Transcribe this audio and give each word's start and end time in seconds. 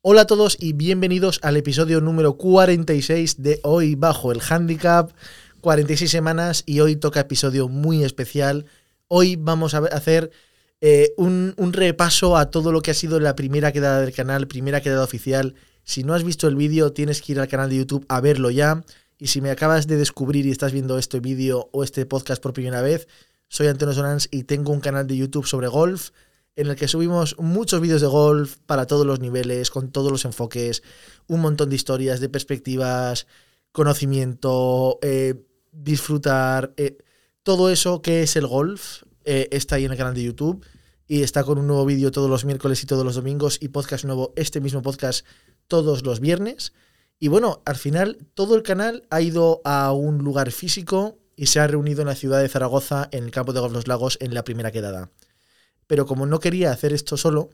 Hola 0.00 0.20
a 0.20 0.26
todos 0.28 0.56
y 0.60 0.74
bienvenidos 0.74 1.40
al 1.42 1.56
episodio 1.56 2.00
número 2.00 2.36
46 2.36 3.42
de 3.42 3.58
Hoy 3.64 3.96
Bajo 3.96 4.30
el 4.30 4.40
Handicap. 4.48 5.10
46 5.60 6.08
semanas 6.08 6.62
y 6.66 6.78
hoy 6.78 6.94
toca 6.94 7.18
episodio 7.18 7.66
muy 7.68 8.04
especial. 8.04 8.66
Hoy 9.08 9.34
vamos 9.34 9.74
a 9.74 9.78
hacer 9.78 10.30
eh, 10.80 11.14
un, 11.16 11.52
repaso 11.72 12.36
a 12.36 12.48
todo 12.48 12.70
lo 12.70 12.80
que 12.80 12.92
ha 12.92 12.94
sido 12.94 13.18
la 13.18 13.34
primera 13.34 13.72
quedada 13.72 14.00
del 14.00 14.14
canal, 14.14 14.46
primera 14.46 14.80
quedada 14.80 15.02
oficial. 15.02 15.56
Si 15.82 16.04
no 16.04 16.14
has 16.14 16.22
visto 16.22 16.46
el 16.46 16.54
vídeo, 16.54 16.92
tienes 16.92 17.20
que 17.20 17.32
ir 17.32 17.40
al 17.40 17.48
canal 17.48 17.68
de 17.68 17.78
YouTube 17.78 18.06
a 18.08 18.20
verlo 18.20 18.50
ya. 18.50 18.84
Y 19.18 19.26
si 19.26 19.40
me 19.40 19.50
acabas 19.50 19.88
de 19.88 19.96
descubrir 19.96 20.46
y 20.46 20.52
estás 20.52 20.70
viendo 20.70 20.96
este 20.96 21.18
vídeo 21.18 21.70
o 21.72 21.82
este 21.82 22.06
podcast 22.06 22.40
por 22.40 22.52
primera 22.52 22.82
vez, 22.82 23.08
soy 23.48 23.66
Antonio 23.66 23.96
Sonans 23.96 24.28
y 24.30 24.44
tengo 24.44 24.72
un 24.72 24.80
canal 24.80 25.08
de 25.08 25.16
YouTube 25.16 25.48
sobre 25.48 25.66
golf 25.66 26.10
en 26.58 26.66
el 26.66 26.74
que 26.74 26.88
subimos 26.88 27.36
muchos 27.38 27.80
vídeos 27.80 28.00
de 28.00 28.08
golf 28.08 28.56
para 28.66 28.88
todos 28.88 29.06
los 29.06 29.20
niveles, 29.20 29.70
con 29.70 29.92
todos 29.92 30.10
los 30.10 30.24
enfoques, 30.24 30.82
un 31.28 31.40
montón 31.40 31.70
de 31.70 31.76
historias, 31.76 32.18
de 32.18 32.28
perspectivas, 32.28 33.28
conocimiento, 33.70 34.98
eh, 35.00 35.46
disfrutar, 35.70 36.74
eh, 36.76 36.98
todo 37.44 37.70
eso 37.70 38.02
que 38.02 38.24
es 38.24 38.34
el 38.34 38.48
golf 38.48 39.04
eh, 39.24 39.48
está 39.52 39.76
ahí 39.76 39.84
en 39.84 39.92
el 39.92 39.98
canal 39.98 40.14
de 40.14 40.24
YouTube 40.24 40.66
y 41.06 41.22
está 41.22 41.44
con 41.44 41.58
un 41.58 41.68
nuevo 41.68 41.84
vídeo 41.84 42.10
todos 42.10 42.28
los 42.28 42.44
miércoles 42.44 42.82
y 42.82 42.86
todos 42.86 43.04
los 43.04 43.14
domingos 43.14 43.58
y 43.60 43.68
podcast 43.68 44.04
nuevo, 44.04 44.32
este 44.34 44.60
mismo 44.60 44.82
podcast 44.82 45.24
todos 45.68 46.04
los 46.04 46.18
viernes. 46.18 46.72
Y 47.20 47.28
bueno, 47.28 47.62
al 47.66 47.76
final 47.76 48.18
todo 48.34 48.56
el 48.56 48.64
canal 48.64 49.06
ha 49.10 49.20
ido 49.20 49.60
a 49.62 49.92
un 49.92 50.18
lugar 50.18 50.50
físico 50.50 51.20
y 51.36 51.46
se 51.46 51.60
ha 51.60 51.68
reunido 51.68 52.00
en 52.00 52.08
la 52.08 52.16
ciudad 52.16 52.42
de 52.42 52.48
Zaragoza, 52.48 53.08
en 53.12 53.22
el 53.22 53.30
campo 53.30 53.52
de 53.52 53.60
Golf 53.60 53.72
Los 53.72 53.86
Lagos, 53.86 54.18
en 54.20 54.34
la 54.34 54.42
primera 54.42 54.72
quedada 54.72 55.12
pero 55.88 56.06
como 56.06 56.26
no 56.26 56.38
quería 56.38 56.70
hacer 56.70 56.92
esto 56.92 57.16
solo, 57.16 57.50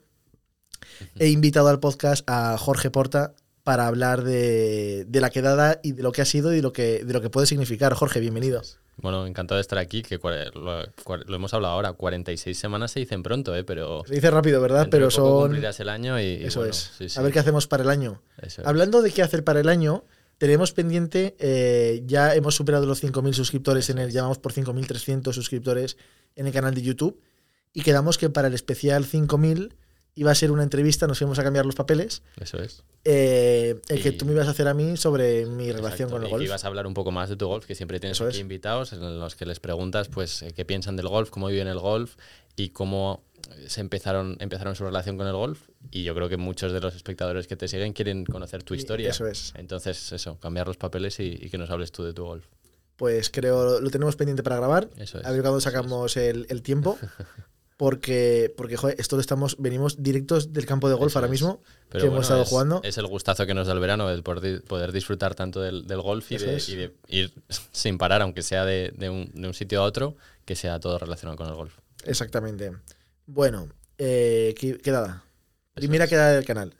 he 1.18 1.28
invitado 1.28 1.68
al 1.68 1.80
podcast 1.80 2.28
a 2.28 2.58
Jorge 2.58 2.90
Porta 2.90 3.34
para 3.62 3.86
hablar 3.86 4.24
de, 4.24 5.06
la 5.10 5.30
quedada 5.30 5.80
y 5.82 5.92
de 5.92 6.02
lo 6.02 6.12
que 6.12 6.20
ha 6.20 6.26
sido 6.26 6.52
y 6.52 6.56
de 6.56 6.62
lo 6.62 6.72
que, 6.72 7.02
de 7.04 7.12
lo 7.14 7.22
que 7.22 7.30
puede 7.30 7.46
significar. 7.46 7.94
Jorge, 7.94 8.20
bienvenido. 8.20 8.60
Bueno, 8.96 9.26
encantado 9.26 9.56
de 9.56 9.62
estar 9.62 9.78
aquí, 9.78 10.02
que 10.02 10.18
lo, 10.18 11.34
hemos 11.34 11.54
hablado 11.54 11.74
ahora, 11.74 11.94
46 11.94 12.56
semanas 12.56 12.90
se 12.90 13.00
dicen 13.00 13.22
pronto, 13.22 13.56
¿eh? 13.56 13.64
pero... 13.64 14.02
Se 14.06 14.14
dice 14.14 14.30
rápido, 14.30 14.60
¿verdad? 14.60 14.88
Pero 14.90 15.10
son... 15.10 15.42
Cumplirás 15.44 15.80
el 15.80 15.88
año 15.88 16.20
y... 16.20 16.44
Eso 16.44 16.64
es. 16.64 17.16
A 17.16 17.22
ver 17.22 17.32
qué 17.32 17.38
hacemos 17.38 17.66
para 17.66 17.84
el 17.84 17.88
año. 17.88 18.20
Hablando 18.64 19.00
de 19.00 19.10
qué 19.10 19.22
hacer 19.22 19.44
para 19.44 19.60
el 19.60 19.68
año, 19.68 20.04
tenemos 20.38 20.72
pendiente, 20.72 21.34
eh, 21.38 22.02
ya 22.04 22.34
hemos 22.34 22.54
superado 22.54 22.84
los 22.86 23.02
5.000 23.02 23.32
suscriptores 23.32 23.88
en 23.90 23.98
el, 23.98 24.10
llamamos 24.10 24.38
por 24.38 24.52
5.300 24.52 25.32
suscriptores 25.32 25.96
en 26.36 26.46
el 26.48 26.52
canal 26.52 26.74
de 26.74 26.82
YouTube 26.82 27.20
y 27.74 27.82
quedamos 27.82 28.16
que 28.16 28.30
para 28.30 28.48
el 28.48 28.54
especial 28.54 29.04
5000 29.04 29.74
iba 30.14 30.30
a 30.30 30.34
ser 30.34 30.52
una 30.52 30.62
entrevista, 30.62 31.06
nos 31.06 31.20
íbamos 31.20 31.38
a 31.38 31.42
cambiar 31.42 31.66
los 31.66 31.74
papeles. 31.74 32.22
Eso 32.40 32.58
es. 32.58 32.84
Eh, 33.04 33.80
el 33.88 34.02
que 34.02 34.12
tú 34.12 34.24
me 34.24 34.32
ibas 34.32 34.46
a 34.46 34.52
hacer 34.52 34.68
a 34.68 34.74
mí 34.74 34.96
sobre 34.96 35.44
mi 35.46 35.72
relación 35.72 36.08
con 36.08 36.22
el 36.22 36.30
golf. 36.30 36.40
Y 36.40 36.46
ibas 36.46 36.64
a 36.64 36.68
hablar 36.68 36.86
un 36.86 36.94
poco 36.94 37.10
más 37.10 37.28
de 37.28 37.36
tu 37.36 37.46
golf, 37.48 37.66
que 37.66 37.74
siempre 37.74 38.00
tienes 38.00 38.20
aquí 38.20 38.38
invitados 38.38 38.92
en 38.92 39.18
los 39.18 39.34
que 39.34 39.44
les 39.44 39.60
preguntas 39.60 40.08
pues 40.08 40.42
eh, 40.42 40.52
qué 40.54 40.64
piensan 40.64 40.96
del 40.96 41.08
golf, 41.08 41.30
cómo 41.30 41.48
viven 41.48 41.66
el 41.66 41.80
golf 41.80 42.14
y 42.56 42.70
cómo 42.70 43.24
se 43.66 43.80
empezaron, 43.80 44.36
empezaron 44.40 44.74
su 44.74 44.84
relación 44.84 45.18
con 45.18 45.26
el 45.26 45.34
golf. 45.34 45.68
Y 45.90 46.04
yo 46.04 46.14
creo 46.14 46.28
que 46.28 46.36
muchos 46.36 46.72
de 46.72 46.80
los 46.80 46.94
espectadores 46.94 47.46
que 47.46 47.56
te 47.56 47.66
siguen 47.66 47.92
quieren 47.92 48.24
conocer 48.24 48.62
tu 48.62 48.74
historia. 48.74 49.10
Eso 49.10 49.26
es. 49.26 49.52
Entonces, 49.56 50.12
eso, 50.12 50.38
cambiar 50.38 50.66
los 50.66 50.76
papeles 50.76 51.18
y, 51.20 51.50
que 51.50 51.58
nos 51.58 51.70
hables 51.70 51.92
tú 51.92 52.04
de 52.04 52.12
tu 52.12 52.24
golf. 52.24 52.46
Pues 52.96 53.28
creo, 53.30 53.80
lo 53.80 53.90
tenemos 53.90 54.14
pendiente 54.14 54.44
para 54.44 54.56
grabar. 54.56 54.88
Eso 54.96 55.18
es. 55.18 55.26
A 55.26 55.32
ver 55.32 55.42
cuándo 55.42 55.60
sacamos 55.60 56.16
el, 56.16 56.46
el 56.48 56.62
tiempo. 56.62 56.96
porque, 57.76 58.52
porque 58.56 58.76
joder, 58.76 58.96
esto 59.00 59.16
lo 59.16 59.20
estamos, 59.20 59.56
venimos 59.58 60.02
directos 60.02 60.52
del 60.52 60.64
campo 60.64 60.88
de 60.88 60.94
golf 60.94 61.16
ahora 61.16 61.28
mismo, 61.28 61.60
que 61.90 62.06
hemos 62.06 62.22
estado 62.22 62.44
jugando. 62.44 62.80
Es 62.84 62.98
el 62.98 63.06
gustazo 63.06 63.46
que 63.46 63.54
nos 63.54 63.66
da 63.66 63.72
el 63.72 63.80
verano, 63.80 64.10
el 64.10 64.22
poder, 64.22 64.92
disfrutar 64.92 65.34
tanto 65.34 65.60
del, 65.60 65.84
golf 66.00 66.30
y 66.30 66.38
de, 66.38 66.94
ir 67.08 67.32
sin 67.72 67.98
parar, 67.98 68.22
aunque 68.22 68.42
sea 68.42 68.64
de, 68.64 68.92
un, 69.08 69.54
sitio 69.54 69.82
a 69.82 69.84
otro, 69.84 70.16
que 70.44 70.54
sea 70.54 70.78
todo 70.78 70.98
relacionado 70.98 71.36
con 71.36 71.48
el 71.48 71.54
golf. 71.54 71.78
Exactamente. 72.04 72.72
Bueno, 73.26 73.68
eh, 73.98 74.54
quedada. 74.82 75.24
Primera 75.74 76.06
quedada 76.06 76.32
del 76.32 76.44
canal. 76.44 76.74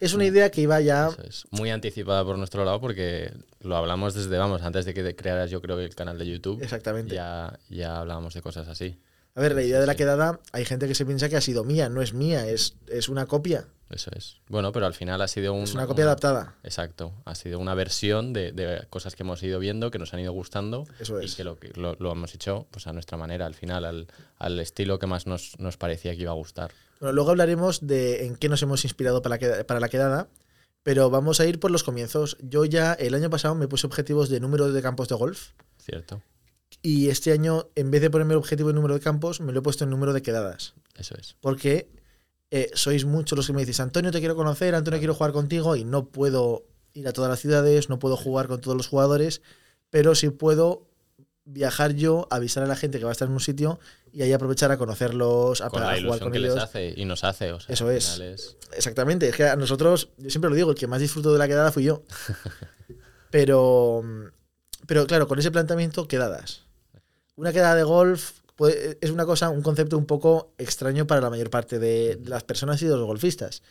Es 0.00 0.14
una 0.14 0.24
idea 0.24 0.50
que 0.50 0.62
iba 0.62 0.80
ya... 0.80 1.10
es. 1.28 1.44
Muy 1.50 1.70
anticipada 1.70 2.24
por 2.24 2.38
nuestro 2.38 2.64
lado 2.64 2.80
porque 2.80 3.32
lo 3.60 3.76
hablamos 3.76 4.14
desde, 4.14 4.38
vamos, 4.38 4.62
antes 4.62 4.86
de 4.86 4.94
que 4.94 5.14
crearas 5.14 5.50
yo 5.50 5.60
creo 5.60 5.76
que 5.76 5.84
el 5.84 5.94
canal 5.94 6.18
de 6.18 6.26
YouTube. 6.26 6.60
Exactamente. 6.62 7.14
Ya, 7.14 7.58
ya 7.68 7.98
hablábamos 7.98 8.32
de 8.32 8.40
cosas 8.40 8.66
así. 8.66 8.98
A 9.34 9.40
ver, 9.40 9.54
la 9.54 9.62
idea 9.62 9.80
de 9.80 9.86
la 9.86 9.94
quedada, 9.94 10.40
hay 10.52 10.64
gente 10.64 10.88
que 10.88 10.94
se 10.94 11.06
piensa 11.06 11.28
que 11.28 11.36
ha 11.36 11.40
sido 11.40 11.64
mía, 11.64 11.88
no 11.88 12.02
es 12.02 12.14
mía, 12.14 12.48
es, 12.48 12.76
es 12.88 13.08
una 13.08 13.26
copia. 13.26 13.66
Eso 13.90 14.10
es. 14.16 14.36
Bueno, 14.48 14.70
pero 14.70 14.86
al 14.86 14.94
final 14.94 15.20
ha 15.20 15.26
sido 15.26 15.52
un, 15.52 15.64
es 15.64 15.74
una 15.74 15.86
copia 15.86 16.04
adaptada. 16.04 16.54
Exacto. 16.62 17.12
Ha 17.24 17.34
sido 17.34 17.58
una 17.58 17.74
versión 17.74 18.32
de, 18.32 18.52
de, 18.52 18.86
cosas 18.88 19.16
que 19.16 19.24
hemos 19.24 19.42
ido 19.42 19.58
viendo, 19.58 19.90
que 19.90 19.98
nos 19.98 20.14
han 20.14 20.20
ido 20.20 20.32
gustando. 20.32 20.86
Eso 21.00 21.18
es. 21.18 21.32
Y 21.32 21.36
que 21.36 21.44
lo, 21.44 21.58
lo, 21.74 21.96
lo 21.98 22.12
hemos 22.12 22.32
hecho 22.34 22.68
pues, 22.70 22.86
a 22.86 22.92
nuestra 22.92 23.18
manera, 23.18 23.46
al 23.46 23.54
final, 23.54 23.84
al, 23.84 24.06
al 24.38 24.60
estilo 24.60 25.00
que 25.00 25.08
más 25.08 25.26
nos, 25.26 25.58
nos, 25.58 25.76
parecía 25.76 26.14
que 26.14 26.22
iba 26.22 26.30
a 26.30 26.34
gustar. 26.34 26.70
Bueno, 27.00 27.14
luego 27.14 27.30
hablaremos 27.30 27.84
de 27.84 28.26
en 28.26 28.36
qué 28.36 28.48
nos 28.48 28.62
hemos 28.62 28.84
inspirado 28.84 29.22
para 29.22 29.38
la, 29.38 29.64
para 29.64 29.80
la 29.80 29.88
quedada, 29.88 30.28
pero 30.84 31.10
vamos 31.10 31.40
a 31.40 31.46
ir 31.46 31.58
por 31.58 31.72
los 31.72 31.82
comienzos. 31.82 32.36
Yo 32.42 32.64
ya 32.64 32.92
el 32.92 33.14
año 33.14 33.28
pasado 33.28 33.56
me 33.56 33.66
puse 33.66 33.88
objetivos 33.88 34.28
de 34.28 34.38
número 34.38 34.70
de 34.70 34.82
campos 34.82 35.08
de 35.08 35.16
golf. 35.16 35.50
Cierto. 35.78 36.22
Y 36.82 37.10
este 37.10 37.32
año, 37.32 37.68
en 37.74 37.90
vez 37.90 38.00
de 38.00 38.10
ponerme 38.10 38.32
el 38.32 38.38
objetivo 38.38 38.70
en 38.70 38.76
número 38.76 38.94
de 38.94 39.00
campos, 39.00 39.40
me 39.40 39.52
lo 39.52 39.58
he 39.58 39.62
puesto 39.62 39.84
en 39.84 39.90
número 39.90 40.12
de 40.12 40.22
quedadas. 40.22 40.74
Eso 40.96 41.14
es. 41.18 41.36
Porque 41.40 41.90
eh, 42.50 42.70
sois 42.74 43.04
muchos 43.04 43.36
los 43.36 43.46
que 43.46 43.52
me 43.52 43.60
decís, 43.60 43.80
Antonio, 43.80 44.10
te 44.10 44.18
quiero 44.18 44.34
conocer, 44.34 44.74
Antonio, 44.74 44.98
quiero 44.98 45.14
jugar 45.14 45.32
contigo, 45.32 45.76
y 45.76 45.84
no 45.84 46.06
puedo 46.06 46.64
ir 46.94 47.06
a 47.06 47.12
todas 47.12 47.30
las 47.30 47.40
ciudades, 47.40 47.88
no 47.88 47.98
puedo 47.98 48.16
jugar 48.16 48.48
con 48.48 48.60
todos 48.60 48.76
los 48.76 48.88
jugadores, 48.88 49.42
pero 49.90 50.14
sí 50.14 50.30
puedo 50.30 50.88
viajar 51.44 51.94
yo, 51.94 52.26
avisar 52.30 52.62
a 52.62 52.66
la 52.66 52.76
gente 52.76 52.98
que 52.98 53.04
va 53.04 53.10
a 53.10 53.12
estar 53.12 53.28
en 53.28 53.34
un 53.34 53.40
sitio 53.40 53.78
y 54.12 54.22
ahí 54.22 54.32
aprovechar 54.32 54.70
a 54.72 54.78
conocerlos, 54.78 55.60
a, 55.60 55.68
jugar 55.68 56.20
con 56.20 56.32
que 56.32 56.38
ellos. 56.38 56.54
Les 56.54 56.62
hace 56.62 56.94
y 56.96 57.04
nos 57.04 57.24
hace. 57.24 57.54
Eso 57.68 57.90
es. 57.90 58.56
Exactamente. 58.72 59.28
Es 59.28 59.36
que 59.36 59.44
a 59.44 59.56
nosotros, 59.56 60.08
yo 60.16 60.30
siempre 60.30 60.48
lo 60.48 60.56
digo, 60.56 60.70
el 60.70 60.76
que 60.76 60.86
más 60.86 61.00
disfruto 61.00 61.32
de 61.32 61.38
la 61.38 61.46
quedada 61.46 61.72
fui 61.72 61.84
yo. 61.84 62.02
pero, 63.30 64.02
pero 64.86 65.06
claro, 65.06 65.28
con 65.28 65.38
ese 65.38 65.50
planteamiento, 65.50 66.08
quedadas 66.08 66.69
una 67.36 67.52
quedada 67.52 67.74
de 67.74 67.82
golf 67.82 68.40
es 68.68 69.10
una 69.10 69.24
cosa, 69.24 69.48
un 69.50 69.62
concepto 69.62 69.96
un 69.96 70.06
poco 70.06 70.52
extraño 70.58 71.06
para 71.06 71.20
la 71.20 71.30
mayor 71.30 71.50
parte 71.50 71.78
de, 71.78 72.20
las 72.24 72.44
personas 72.44 72.82
y 72.82 72.86
de 72.86 72.96
los 72.96 73.06
golfistas. 73.06 73.62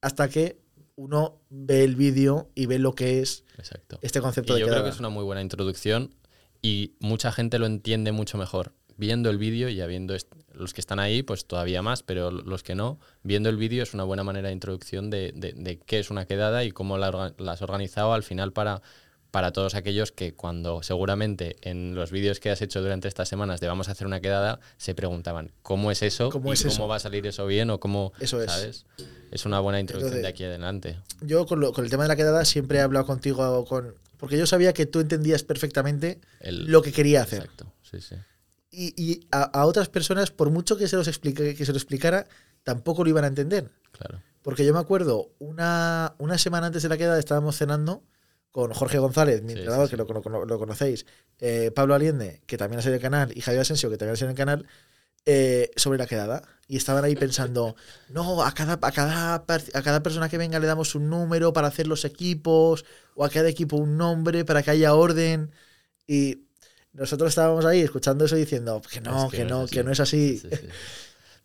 Hasta 0.00 0.28
que 0.28 0.58
uno 0.96 1.40
ve 1.50 1.84
el 1.84 1.96
vídeo 1.96 2.50
y 2.54 2.66
ve 2.66 2.78
lo 2.78 2.94
que 2.94 3.20
es 3.20 3.44
este 4.00 4.20
concepto 4.20 4.56
y 4.56 4.60
Yo 4.60 4.66
creo 4.66 4.82
que 4.82 4.90
es 4.90 4.98
una 4.98 5.08
muy 5.08 5.24
buena 5.24 5.40
introducción 5.40 6.14
y 6.62 6.94
mucha 7.00 7.32
gente 7.32 7.58
lo 7.58 7.66
entiende 7.66 8.12
mucho 8.12 8.38
mejor 8.38 8.72
viendo 8.96 9.30
el 9.30 9.38
vídeo 9.38 9.68
y 9.68 9.80
habiendo 9.80 10.14
los 10.52 10.72
que 10.72 10.80
están 10.80 11.00
ahí, 11.00 11.22
pues 11.22 11.46
todavía 11.46 11.82
más, 11.82 12.02
pero 12.02 12.30
los 12.30 12.62
que 12.62 12.76
no, 12.76 13.00
viendo 13.22 13.48
el 13.48 13.56
vídeo 13.56 13.82
es 13.82 13.92
una 13.92 14.04
buena 14.04 14.22
manera 14.22 14.48
de 14.48 14.54
introducción 14.54 15.10
de, 15.10 15.80
qué 15.86 15.98
es 15.98 16.10
una 16.10 16.26
quedada 16.26 16.64
y 16.64 16.70
cómo 16.70 16.96
la, 16.96 17.34
la 17.36 17.52
has 17.52 17.62
organizado 17.62 18.12
al 18.12 18.22
final 18.22 18.52
para 18.52 18.82
para 19.34 19.50
todos 19.50 19.74
aquellos 19.74 20.12
que 20.12 20.32
cuando 20.32 20.84
seguramente 20.84 21.56
en 21.62 21.96
los 21.96 22.12
vídeos 22.12 22.38
que 22.38 22.52
has 22.52 22.62
hecho 22.62 22.80
durante 22.80 23.08
estas 23.08 23.28
semanas 23.28 23.58
de 23.58 23.66
vamos 23.66 23.88
a 23.88 23.90
hacer 23.90 24.06
una 24.06 24.20
quedada, 24.20 24.60
se 24.76 24.94
preguntaban 24.94 25.50
cómo 25.60 25.90
es 25.90 26.02
eso 26.02 26.30
¿Cómo, 26.30 26.52
es 26.52 26.64
cómo 26.64 26.86
va 26.86 26.94
a 26.94 26.98
salir 27.00 27.26
eso 27.26 27.44
bien 27.44 27.68
o 27.70 27.80
cómo, 27.80 28.12
eso 28.20 28.40
es. 28.40 28.52
¿sabes? 28.52 28.86
Es 29.32 29.44
una 29.44 29.58
buena 29.58 29.80
introducción 29.80 30.22
de 30.22 30.28
aquí 30.28 30.44
adelante. 30.44 31.00
Yo 31.20 31.46
con, 31.46 31.64
el 31.64 31.90
tema 31.90 32.04
de 32.04 32.08
la 32.10 32.14
quedada 32.14 32.44
siempre 32.44 32.78
he 32.78 32.80
hablado 32.80 33.06
contigo 33.06 33.64
con 33.64 33.96
porque 34.18 34.38
yo 34.38 34.46
sabía 34.46 34.72
que 34.72 34.86
tú 34.86 35.00
entendías 35.00 35.42
perfectamente 35.42 36.20
lo 36.40 36.80
que 36.82 36.92
quería 36.92 37.22
hacer. 37.22 37.40
Exacto, 37.40 37.72
sí, 37.82 38.00
sí. 38.00 38.14
Y, 38.70 39.26
a, 39.32 39.66
otras 39.66 39.88
personas, 39.88 40.30
por 40.30 40.50
mucho 40.50 40.76
que 40.76 40.86
se, 40.86 40.94
los 40.94 41.08
explique, 41.08 41.56
que 41.56 41.66
se 41.66 41.72
lo 41.72 41.78
explicara, 41.78 42.28
tampoco 42.62 43.02
lo 43.02 43.10
iban 43.10 43.24
a 43.24 43.26
entender. 43.26 43.68
Claro. 43.90 44.22
Porque 44.42 44.64
yo 44.64 44.72
me 44.72 44.78
acuerdo, 44.78 45.32
una, 45.40 46.14
una 46.18 46.38
semana 46.38 46.68
antes 46.68 46.84
de 46.84 46.88
la 46.88 46.96
quedada 46.96 47.18
estábamos 47.18 47.56
cenando 47.56 48.04
con 48.54 48.72
Jorge 48.72 48.98
González, 48.98 49.42
mi 49.42 49.54
entrenador, 49.54 49.90
que 49.90 49.96
lo, 49.96 50.06
conocéis, 50.06 51.06
eh, 51.40 51.72
Pablo 51.74 51.92
Aliende, 51.92 52.40
que 52.46 52.56
también 52.56 52.78
ha 52.78 52.82
salido 52.82 52.98
el 52.98 53.02
canal, 53.02 53.32
y 53.34 53.40
Javier 53.40 53.62
Asensio, 53.62 53.90
que 53.90 53.96
también 53.96 54.12
ha 54.12 54.16
salido 54.16 54.30
el 54.30 54.36
canal, 54.36 54.66
eh, 55.26 55.72
sobre 55.74 55.98
la 55.98 56.06
quedada. 56.06 56.40
Y 56.68 56.76
estaban 56.76 57.02
ahí 57.02 57.16
pensando, 57.16 57.74
no, 58.10 58.44
a 58.44 58.54
cada, 58.54 58.74
a, 58.80 58.92
cada, 58.92 59.34
a 59.34 59.82
cada 59.82 60.02
persona 60.04 60.28
que 60.28 60.38
venga 60.38 60.60
le 60.60 60.68
damos 60.68 60.94
un 60.94 61.10
número 61.10 61.52
para 61.52 61.66
hacer 61.66 61.88
los 61.88 62.04
equipos, 62.04 62.84
o 63.16 63.24
a 63.24 63.28
cada 63.28 63.48
equipo 63.48 63.76
un 63.76 63.96
nombre 63.96 64.44
para 64.44 64.62
que 64.62 64.70
haya 64.70 64.94
orden. 64.94 65.50
Y 66.06 66.44
nosotros 66.92 67.30
estábamos 67.30 67.64
ahí 67.64 67.80
escuchando 67.80 68.24
eso 68.24 68.36
y 68.36 68.40
diciendo 68.42 68.80
que 68.88 69.00
no, 69.00 69.30
que, 69.30 69.44
no, 69.44 69.66
que 69.66 69.82
no 69.82 69.90
es 69.90 69.98
así. 69.98 70.40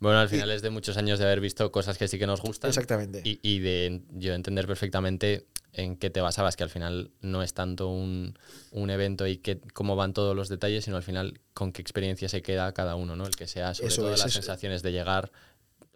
Bueno, 0.02 0.20
al 0.20 0.30
final 0.30 0.50
es 0.52 0.62
de 0.62 0.70
muchos 0.70 0.96
años 0.96 1.20
de 1.20 1.26
haber 1.26 1.42
visto 1.42 1.74
cosas 1.74 1.98
que 1.98 2.08
sí 2.08 2.18
que 2.18 2.26
nos 2.26 2.40
gustan. 2.40 2.70
Exactamente. 2.70 3.22
Y, 3.26 3.42
y 3.44 3.60
de 3.60 4.02
yo 4.12 4.34
entender 4.34 4.66
perfectamente 4.66 5.46
en 5.74 5.95
qué 5.95 6.10
te 6.10 6.21
basabas, 6.21 6.56
que 6.56 6.63
al 6.63 6.69
final 6.69 7.12
no 7.21 7.44
es 7.44 7.54
tanto 7.54 7.89
un, 7.89 8.36
evento 8.71 9.27
y 9.27 9.38
que, 9.38 9.60
cómo 9.74 9.95
van 9.95 10.13
todos 10.13 10.36
los 10.36 10.50
detalles, 10.50 10.86
sino 10.86 10.98
al 10.98 11.04
final 11.04 11.39
con 11.54 11.71
qué 11.71 11.81
experiencia 11.81 12.30
se 12.30 12.42
queda 12.42 12.74
cada 12.74 12.95
uno, 12.95 13.16
¿no? 13.16 13.25
El 13.25 13.36
que 13.36 13.48
sea 13.48 13.74
sobre 13.74 13.95
todo 13.95 14.10
las 14.12 14.31
sensaciones 14.31 14.81
de 14.81 14.92
llegar 14.92 15.31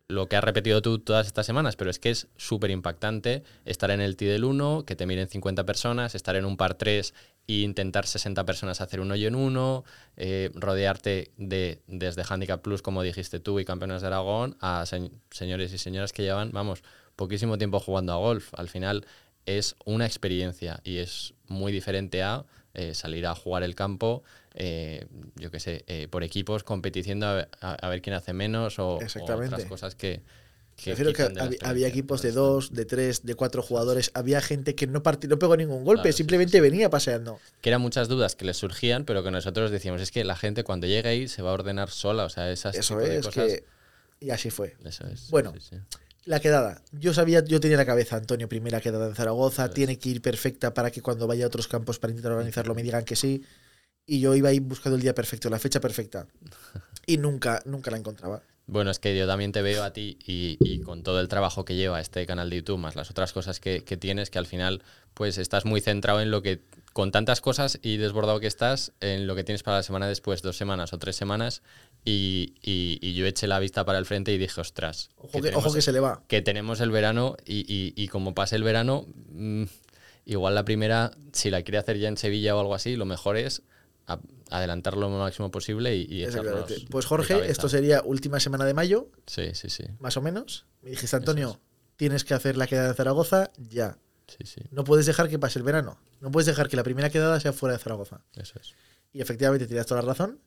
lo 0.08 0.28
que 0.28 0.36
has 0.36 0.44
repetido 0.44 0.82
tú 0.82 1.00
todas 1.00 1.28
estas 1.28 1.46
semanas, 1.46 1.76
pero 1.76 1.90
es 1.90 1.98
que 1.98 2.10
es 2.10 2.28
súper 2.36 2.72
impactante 2.72 3.44
estar 3.66 3.90
en 3.90 4.02
el 4.02 4.16
T 4.16 4.26
del 4.26 4.44
1, 4.44 4.86
que 4.86 4.96
te 4.96 5.06
miren 5.06 5.28
50 5.28 5.66
personas, 5.66 6.14
estar 6.14 6.36
en 6.36 6.46
un 6.46 6.58
par 6.58 6.76
3 6.76 7.14
e 7.48 7.54
intentar 7.54 8.06
60 8.06 8.46
personas 8.46 8.82
hacer 8.82 9.00
un 9.00 9.12
hoyo 9.12 9.28
en 9.28 9.36
uno, 9.36 9.84
eh, 10.18 10.52
rodearte 10.56 11.32
de 11.38 11.82
desde 11.88 12.24
Handicap 12.28 12.62
Plus, 12.62 12.82
como 12.82 13.02
dijiste 13.02 13.40
tú, 13.40 13.60
y 13.60 13.66
campeones 13.66 14.02
de 14.02 14.08
Aragón, 14.08 14.56
a 14.60 14.86
señores 15.32 15.74
y 15.74 15.78
señoras 15.78 16.14
que 16.14 16.24
llevan, 16.24 16.52
vamos, 16.52 16.84
poquísimo 17.16 17.58
tiempo 17.58 17.80
jugando 17.80 18.14
a 18.14 18.18
golf. 18.18 18.54
Al 18.56 18.70
final 18.70 19.06
es 19.46 19.76
una 19.86 20.06
experiencia 20.06 20.80
y 20.84 20.98
es 20.98 21.34
muy 21.48 21.72
diferente 21.72 22.24
a 22.24 22.46
eh, 22.74 22.96
salir 22.96 23.28
a 23.28 23.36
jugar 23.36 23.64
el 23.64 23.76
campo, 23.76 24.24
eh, 24.56 25.06
yo 25.36 25.52
qué 25.52 25.60
sé, 25.60 25.84
eh, 25.88 26.08
por 26.10 26.24
equipos, 26.24 26.64
competiendo 26.64 27.28
a, 27.62 27.88
ver 27.88 28.02
quién 28.02 28.16
hace 28.16 28.34
menos 28.34 28.80
o, 28.80 28.96
otras 28.96 29.66
cosas 29.66 29.94
que... 29.94 30.22
que 30.76 30.96
que 30.96 31.58
había, 31.62 31.88
equipos 31.88 32.24
de 32.24 32.32
dos, 32.32 32.74
de 32.74 32.86
tres, 32.86 33.24
de 33.26 33.36
cuatro 33.36 33.62
jugadores. 33.62 34.10
Había 34.16 34.42
gente 34.42 34.74
que 34.74 34.88
no, 34.88 35.04
no 35.04 35.40
pegó 35.40 35.56
ningún 35.56 35.84
golpe, 35.84 36.12
simplemente 36.14 36.60
venía 36.62 36.90
paseando. 36.90 37.40
Que 37.62 37.70
eran 37.70 37.82
muchas 37.82 38.08
dudas 38.08 38.36
que 38.36 38.46
les 38.46 38.58
surgían, 38.58 39.06
pero 39.06 39.24
que 39.24 39.30
nosotros 39.30 39.70
decíamos, 39.70 40.02
es 40.02 40.10
que 40.10 40.24
la 40.24 40.36
gente 40.36 40.64
cuando 40.64 40.88
llegue 40.88 41.10
ahí 41.10 41.28
se 41.28 41.44
va 41.44 41.52
a 41.52 41.54
ordenar 41.54 41.92
sola. 41.92 42.26
O 42.26 42.30
sea, 42.30 42.52
esas 42.52 42.76
Eso 42.76 43.00
es, 43.02 43.28
que... 43.28 43.66
Y 44.20 44.32
así 44.32 44.50
fue. 44.50 44.76
Eso 44.84 45.06
es. 45.06 45.30
Bueno, 45.30 45.54
la 46.26 46.40
quedada. 46.40 46.82
Yo 46.92 47.14
sabía, 47.14 47.44
yo 47.44 47.60
tenía 47.60 47.78
la 47.78 47.86
cabeza, 47.86 48.16
Antonio, 48.16 48.48
primera 48.48 48.82
quedada 48.82 49.08
en 49.08 49.16
Zaragoza, 49.16 49.70
tiene 49.70 49.98
que 49.98 50.10
ir 50.10 50.22
perfecta 50.22 50.74
para 50.74 50.92
que 50.92 51.02
cuando 51.02 51.28
vaya 51.28 51.46
a 51.46 51.48
otros 51.48 51.68
campos 51.68 52.00
para 52.00 52.12
intentar 52.12 52.32
organizarlo 52.32 52.76
me 52.76 52.84
digan 52.84 53.06
que 53.06 53.16
sí. 53.16 53.44
Y 54.06 54.20
yo 54.20 54.36
iba 54.36 54.50
ahí 54.50 54.60
buscando 54.60 54.96
el 54.96 55.02
día 55.02 55.16
perfecto, 55.16 55.50
la 55.50 55.60
fecha 55.60 55.80
perfecta. 55.80 56.28
Y 57.06 57.18
nunca, 57.18 57.62
nunca 57.66 57.92
la 57.92 57.98
encontraba. 57.98 58.42
Bueno, 58.66 58.90
es 58.90 58.98
que 58.98 59.18
yo 59.18 59.28
también 59.28 59.52
te 59.52 59.62
veo 59.62 59.84
a 59.84 59.92
ti 59.92 60.18
y, 60.26 60.80
con 60.84 61.04
todo 61.04 61.20
el 61.20 61.28
trabajo 61.28 61.66
que 61.66 61.76
lleva 61.76 62.00
este 62.00 62.26
canal 62.26 62.50
de 62.50 62.56
YouTube, 62.56 62.78
más 62.78 62.96
las 62.96 63.12
otras 63.12 63.34
cosas 63.34 63.60
que, 63.60 63.84
que, 63.84 63.98
tienes, 63.98 64.30
que 64.30 64.40
al 64.40 64.46
final 64.46 64.84
pues 65.14 65.38
estás 65.38 65.66
muy 65.66 65.82
centrado 65.82 66.22
en 66.22 66.32
lo 66.32 66.42
que, 66.42 66.62
con 66.94 67.12
tantas 67.12 67.42
cosas 67.42 67.80
y 67.82 67.98
desbordado 67.98 68.40
que 68.40 68.48
estás, 68.48 68.94
en 69.02 69.28
lo 69.28 69.36
que 69.36 69.44
tienes 69.44 69.64
para 69.64 69.78
la 69.78 69.84
semana 69.84 70.08
después, 70.08 70.42
dos 70.42 70.56
semanas 70.56 70.94
o 70.94 70.98
tres 70.98 71.18
semanas, 71.18 71.62
y, 72.06 73.14
yo 73.16 73.26
eché 73.26 73.48
la 73.48 73.60
vista 73.60 73.86
para 73.86 74.00
el 74.00 74.06
frente 74.06 74.34
y 74.34 74.38
dije, 74.38 74.60
ostras. 74.60 75.10
Ojo 75.18 75.74
que, 75.74 75.82
se 75.82 75.92
le 75.92 76.00
va. 76.00 76.24
Que 76.28 76.42
tenemos 76.42 76.82
el 76.82 76.92
verano 76.92 77.38
y, 77.46 78.08
como 78.10 78.34
pase 78.34 78.56
el 78.56 78.64
verano, 78.64 79.06
mm, 79.30 79.64
igual 80.26 80.56
la 80.56 80.66
primera, 80.66 81.12
si 81.32 81.50
la 81.50 81.62
quiere 81.64 81.78
hacer 81.78 81.98
ya 81.98 82.08
en 82.08 82.18
Sevilla 82.18 82.56
o 82.56 82.60
algo 82.60 82.76
así, 82.76 82.96
lo 82.96 83.06
mejor 83.06 83.38
es 83.38 83.64
adelantarlo 84.50 85.10
lo 85.10 85.18
máximo 85.18 85.50
posible 85.50 85.96
y, 85.96 86.26
Pues 86.90 87.06
Jorge, 87.06 87.50
esto 87.50 87.70
sería 87.70 88.02
última 88.04 88.40
semana 88.40 88.66
de 88.66 88.74
mayo. 88.74 89.10
Sí, 89.26 89.52
sí, 89.54 89.70
sí. 89.70 89.86
Más 90.00 90.18
o 90.18 90.22
menos. 90.22 90.66
Me 90.82 90.92
dijiste, 90.92 91.16
Antonio, 91.16 91.60
tienes 91.96 92.24
que 92.24 92.34
hacer 92.34 92.58
la 92.58 92.68
quedada 92.68 92.90
de 92.90 92.94
Zaragoza 92.94 93.52
ya. 93.58 93.98
Sí, 94.28 94.46
sí. 94.46 94.62
No 94.72 94.84
puedes 94.84 95.06
dejar 95.06 95.30
que 95.30 95.40
pase 95.40 95.60
el 95.60 95.64
verano. 95.64 96.00
No 96.22 96.32
puedes 96.32 96.48
dejar 96.48 96.70
que 96.70 96.76
la 96.76 96.84
primera 96.84 97.10
quedada 97.10 97.40
sea 97.40 97.54
fuera 97.54 97.74
de 97.74 97.84
Zaragoza. 97.84 98.22
Eso 98.36 98.60
es. 98.60 98.74
Y 99.12 99.22
efectivamente 99.22 99.68
tienes 99.68 99.86
toda 99.86 100.02
la 100.02 100.08
razón. 100.08 100.40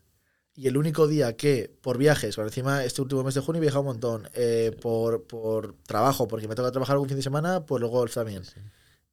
Y 0.56 0.68
el 0.68 0.78
único 0.78 1.06
día 1.06 1.36
que, 1.36 1.70
por 1.82 1.98
viajes, 1.98 2.34
por 2.34 2.46
encima 2.46 2.82
este 2.82 3.02
último 3.02 3.22
mes 3.22 3.34
de 3.34 3.42
junio 3.42 3.58
he 3.58 3.62
viajado 3.62 3.82
un 3.82 3.88
montón, 3.88 4.28
eh, 4.32 4.74
por, 4.80 5.24
por, 5.24 5.74
trabajo, 5.86 6.26
porque 6.26 6.48
me 6.48 6.54
toca 6.54 6.70
trabajar 6.70 6.94
algún 6.94 7.08
fin 7.08 7.18
de 7.18 7.22
semana, 7.22 7.66
por 7.66 7.82
el 7.82 7.88
golf 7.88 8.14
también. 8.14 8.42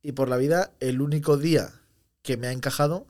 Y 0.01 0.13
por 0.13 0.29
la 0.29 0.37
vida, 0.37 0.71
el 0.79 1.01
único 1.01 1.35
día 1.35 1.73
que 2.21 2.37
me 2.37 2.47
ha 2.47 2.53
encajado 2.53 3.07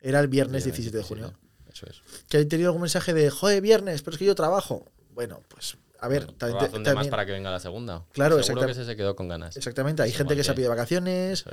era 0.00 0.18
el 0.18 0.26
viernes 0.26 0.64
17 0.64 0.96
de 0.96 1.02
junio. 1.04 1.32
Eso 1.72 1.86
es. 1.86 2.02
Que 2.28 2.38
he 2.38 2.44
tenido 2.44 2.70
algún 2.70 2.82
mensaje 2.82 3.14
de, 3.14 3.30
joder, 3.30 3.60
viernes, 3.60 4.02
pero 4.02 4.14
es 4.14 4.18
que 4.18 4.24
yo 4.24 4.34
trabajo. 4.34 4.84
Bueno, 5.10 5.42
pues 5.48 5.76
a 5.98 6.08
ver, 6.08 6.26
también, 6.32 6.70
también, 6.70 6.94
más 6.94 7.08
para 7.08 7.26
que 7.26 7.32
venga 7.32 7.50
la 7.50 7.60
segunda. 7.60 8.04
Claro, 8.12 8.42
Seguro 8.42 8.66
que 8.66 8.74
se 8.74 8.96
quedó 8.96 9.16
con 9.16 9.28
ganas. 9.28 9.56
Exactamente, 9.56 10.02
hay 10.02 10.12
gente 10.12 10.36
que, 10.36 10.44
se 10.44 10.50
ha 10.50 10.54
pedido 10.54 10.70
vacaciones 10.70 11.44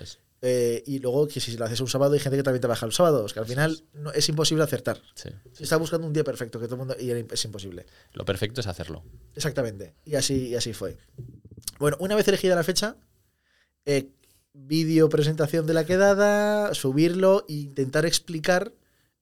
eh, 0.42 0.84
y 0.86 1.00
luego 1.00 1.28
que 1.28 1.40
si 1.40 1.56
lo 1.58 1.66
haces 1.66 1.80
un 1.80 1.88
sábado 1.88 2.14
hay 2.14 2.20
gente 2.20 2.38
que 2.38 2.44
también 2.44 2.62
trabaja 2.62 2.86
los 2.86 2.96
sábados, 2.96 3.34
que 3.34 3.40
al 3.40 3.46
final 3.46 3.84
no, 3.94 4.12
es 4.12 4.28
imposible 4.30 4.64
acertar. 4.64 5.02
Sí, 5.16 5.30
se 5.54 5.64
está 5.64 5.78
buscando 5.78 6.06
un 6.08 6.14
día 6.14 6.24
perfecto 6.24 6.60
que 6.60 6.66
todo 6.66 6.76
el 6.76 6.80
mundo 6.80 6.96
y 7.00 7.12
es 7.12 7.46
imposible. 7.46 7.86
Lo 8.14 8.26
perfecto 8.26 8.62
es 8.62 8.68
hacerlo. 8.68 9.04
Exactamente, 9.36 9.96
y 10.06 10.16
así 10.16 10.50
y 10.50 10.56
así 10.56 10.74
fue. 10.74 10.98
Bueno, 11.80 11.98
una 12.00 12.16
vez 12.16 12.28
elegida 12.28 12.56
la 12.56 12.64
fecha, 12.64 12.98
eh, 13.86 14.10
vídeo 14.54 15.10
presentación 15.10 15.66
de 15.66 15.74
la 15.74 15.86
quedada, 15.86 16.74
subirlo 16.74 17.46
e 17.50 17.54
intentar 17.54 18.06
explicar 18.06 18.74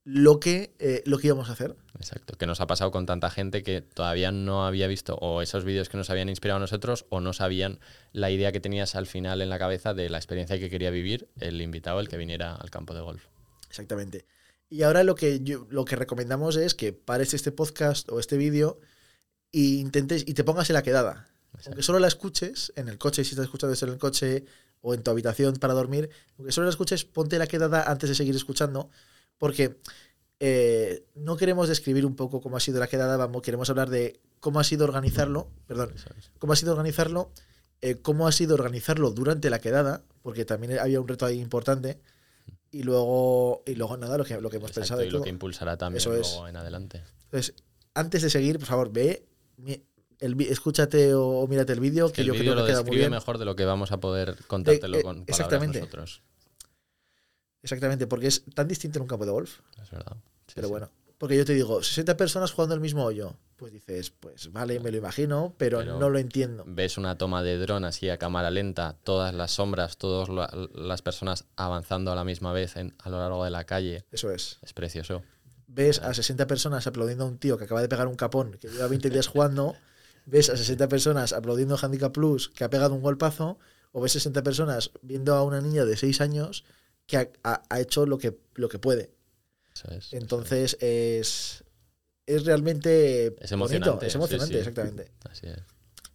lo 0.03 0.39
que, 0.39 0.74
eh, 0.80 1.03
lo 1.06 1.18
que 1.19 1.27
íbamos 1.27 1.50
a 1.50 1.53
hacer. 1.53 1.75
Exacto, 1.95 2.38
que 2.38 2.48
nos 2.48 2.59
ha 2.62 2.68
pasado 2.68 2.92
con 2.92 3.06
tanta 3.06 3.30
gente 3.30 3.62
que 3.63 3.81
todavía 3.81 4.31
no 4.31 4.65
había 4.65 4.88
visto 4.88 5.15
o 5.15 5.42
esos 5.42 5.63
vídeos 5.63 5.89
que 5.89 5.98
nos 5.98 6.09
habían 6.09 6.30
inspirado 6.30 6.57
a 6.57 6.59
nosotros 6.59 7.06
o 7.09 7.21
no 7.21 7.33
sabían 7.33 7.80
la 8.12 8.31
idea 8.31 8.51
que 8.51 8.59
tenías 8.59 8.95
al 8.95 9.06
final 9.06 9.42
en 9.42 9.50
la 9.50 9.59
cabeza 9.59 9.94
de 9.94 10.09
la 10.09 10.18
experiencia 10.18 10.57
que 10.57 10.69
quería 10.69 10.89
vivir 10.89 11.27
el 11.39 11.62
invitado, 11.62 12.00
el 12.00 12.09
que 12.09 12.18
viniera 12.18 12.56
al 12.56 12.71
campo 12.71 12.94
de 12.94 13.01
golf. 13.01 13.25
Exactamente. 13.69 14.25
Y 14.69 14.83
ahora 14.83 15.03
lo 15.03 15.15
que, 15.15 15.39
lo 15.69 15.86
que 15.86 15.95
recomendamos 15.95 16.56
es 16.56 16.74
que 16.75 16.94
pares 16.94 17.33
este 17.33 17.51
podcast 17.51 18.09
o 18.09 18.19
este 18.19 18.38
vídeo 18.38 18.80
e 19.51 19.59
intentes 19.59 20.24
y 20.25 20.33
te 20.33 20.44
pongas 20.44 20.69
en 20.69 20.75
la 20.75 20.83
quedada. 20.83 21.27
Aunque 21.65 21.83
solo 21.83 22.00
la 22.00 22.07
escuches 22.07 22.71
en 22.75 22.88
el 22.88 22.98
coche, 22.98 23.24
si 23.24 23.31
estás 23.31 23.45
escuchando 23.45 23.74
eso 23.74 23.86
en 23.86 23.92
el 23.92 24.00
coche 24.00 24.45
o 24.80 24.94
en 24.94 25.03
tu 25.03 25.12
habitación 25.12 25.56
para 25.57 25.74
dormir, 25.74 26.09
aunque 26.38 26.53
solo 26.53 26.65
la 26.65 26.71
escuches, 26.71 27.03
ponte 27.06 27.38
la 27.38 27.48
quedada 27.48 27.83
antes 27.83 28.09
de 28.09 28.15
seguir 28.15 28.36
escuchando 28.36 28.89
porque 29.42 29.80
eh, 30.40 31.04
no 31.16 31.36
queremos 31.36 31.68
describir 31.68 32.06
un 32.06 32.16
poco 32.16 32.42
cómo 32.42 32.58
ha 32.58 32.60
sido 32.60 32.80
la 32.80 32.86
quedada, 32.86 33.18
vamos, 33.18 33.42
queremos 33.42 33.68
hablar 33.72 33.90
de 33.90 34.20
cómo 34.40 34.60
ha 34.60 34.64
sido 34.64 34.84
organizarlo, 34.84 35.50
perdón, 35.66 35.96
cómo 36.38 36.54
ha 36.54 36.56
sido 36.56 36.74
organizarlo, 36.74 37.32
eh, 37.82 37.96
cómo 37.96 38.28
ha 38.28 38.32
sido 38.32 38.54
organizarlo 38.54 39.10
durante 39.10 39.50
la 39.50 39.58
quedada, 39.58 40.04
porque 40.22 40.46
también 40.46 40.78
había 40.78 41.02
un 41.02 41.08
reto 41.08 41.26
ahí 41.26 41.42
importante, 41.42 42.00
y 42.70 42.84
luego, 42.84 43.64
y 43.66 43.74
luego 43.74 43.98
nada, 43.98 44.16
lo 44.16 44.26
que, 44.26 44.40
lo 44.40 44.52
que 44.52 44.58
hemos 44.58 44.74
pensado. 44.74 45.04
Y 45.04 45.10
lo 45.10 45.24
que 45.24 45.30
impulsará 45.30 45.76
también 45.76 46.04
luego 46.06 46.48
en 46.48 46.56
adelante. 46.56 47.02
Entonces, 47.24 47.56
antes 47.96 48.22
de 48.22 48.30
seguir, 48.30 48.60
por 48.60 48.68
favor, 48.68 48.92
ve, 48.94 49.26
el, 50.20 50.40
escúchate 50.42 51.16
o, 51.16 51.48
mírate 51.48 51.74
el 51.74 51.80
vídeo, 51.80 52.12
que, 52.12 52.24
yo 52.24 52.36
creo 52.36 52.56
que 52.58 52.72
queda 52.72 52.84
muy 52.84 52.96
bien. 52.96 53.10
mejor 53.10 53.40
de 53.40 53.46
lo 53.46 53.56
que 53.56 53.66
vamos 53.66 53.92
a 53.92 54.00
poder 54.00 54.38
contártelo 54.46 55.00
eh, 55.00 55.02
con 55.02 55.24
exactamente. 55.26 55.80
nosotros. 55.80 56.22
Exactamente, 57.63 58.08
porque 58.08 58.28
es 58.28 58.44
tan 58.54 58.68
distinto 58.68 59.00
en 59.00 59.04
un 59.04 59.08
campo 59.08 59.25
de 59.25 59.31
golf. 59.31 59.60
Es 59.81 59.92
verdad. 59.92 60.18
pero 60.56 60.69
bueno, 60.69 60.90
porque 61.22 61.38
yo 61.38 61.46
te 61.46 61.54
digo, 61.54 61.84
60 61.84 62.18
personas 62.18 62.52
jugando 62.52 62.74
el 62.74 62.81
mismo 62.81 63.06
hoyo. 63.06 63.36
Pues 63.56 63.72
dices, 63.72 64.10
pues 64.10 64.52
vale, 64.52 64.80
me 64.80 64.90
lo 64.90 64.98
imagino, 64.98 65.54
pero, 65.56 65.84
no 65.84 66.10
lo 66.10 66.18
entiendo. 66.18 66.63
Ves 66.66 66.98
una 66.98 67.16
toma 67.19 67.44
de 67.44 67.60
dron 67.60 67.86
así 67.86 68.10
a 68.10 68.18
cámara 68.18 68.50
lenta, 68.50 68.98
todas 69.04 69.31
las 69.31 69.52
sombras, 69.52 69.98
todas 69.98 70.30
las 70.74 71.04
personas 71.04 71.46
avanzando 71.56 72.12
a 72.12 72.15
la 72.15 72.24
misma 72.24 72.53
vez 72.53 72.75
a 72.75 73.10
lo 73.10 73.20
largo 73.20 73.44
de 73.46 73.51
la 73.51 73.65
calle. 73.65 74.03
Eso 74.12 74.32
es. 74.32 74.58
Es 74.63 74.74
precioso. 74.74 75.22
Ves 75.68 76.00
a 76.00 76.12
60 76.15 76.48
personas 76.48 76.88
aplaudiendo 76.88 77.24
a 77.24 77.27
un 77.27 77.38
tío 77.38 77.56
que 77.56 77.65
acaba 77.65 77.84
de 77.84 77.88
pegar 77.88 78.08
un 78.08 78.15
capón, 78.15 78.58
que 78.60 78.68
lleva 78.68 78.88
20 78.88 79.12
días 79.12 79.27
jugando. 79.27 79.75
ves 80.25 80.50
a 80.50 80.58
60 80.58 80.88
personas 80.88 81.34
aplaudiendo 81.34 81.75
a 81.75 81.77
Handicap 81.80 82.12
Plus, 82.12 82.50
que 82.50 82.63
ha 82.63 82.70
pegado 82.72 82.96
un 82.96 83.01
golpazo. 83.03 83.60
O 83.91 84.01
ves 84.01 84.13
60 84.13 84.41
personas 84.41 84.89
viendo 85.03 85.36
a 85.36 85.44
una 85.44 85.62
niña 85.62 85.86
de 85.86 85.98
6 85.98 86.20
años 86.22 86.63
que 87.12 87.32
ha, 87.44 87.80
hecho 87.80 88.06
lo 88.06 88.18
que, 88.18 88.38
lo 88.56 88.70
que 88.70 88.80
puede. 88.80 89.12
Entonces 90.12 90.77
es. 90.80 91.63
es. 92.25 92.46
realmente. 92.46 93.36
Es 93.39 93.51
emocionante. 93.51 94.08
Es 94.08 94.15
emocionante, 94.15 94.60
exactamente. 94.60 95.12
Así 95.30 95.48
es. 95.48 95.60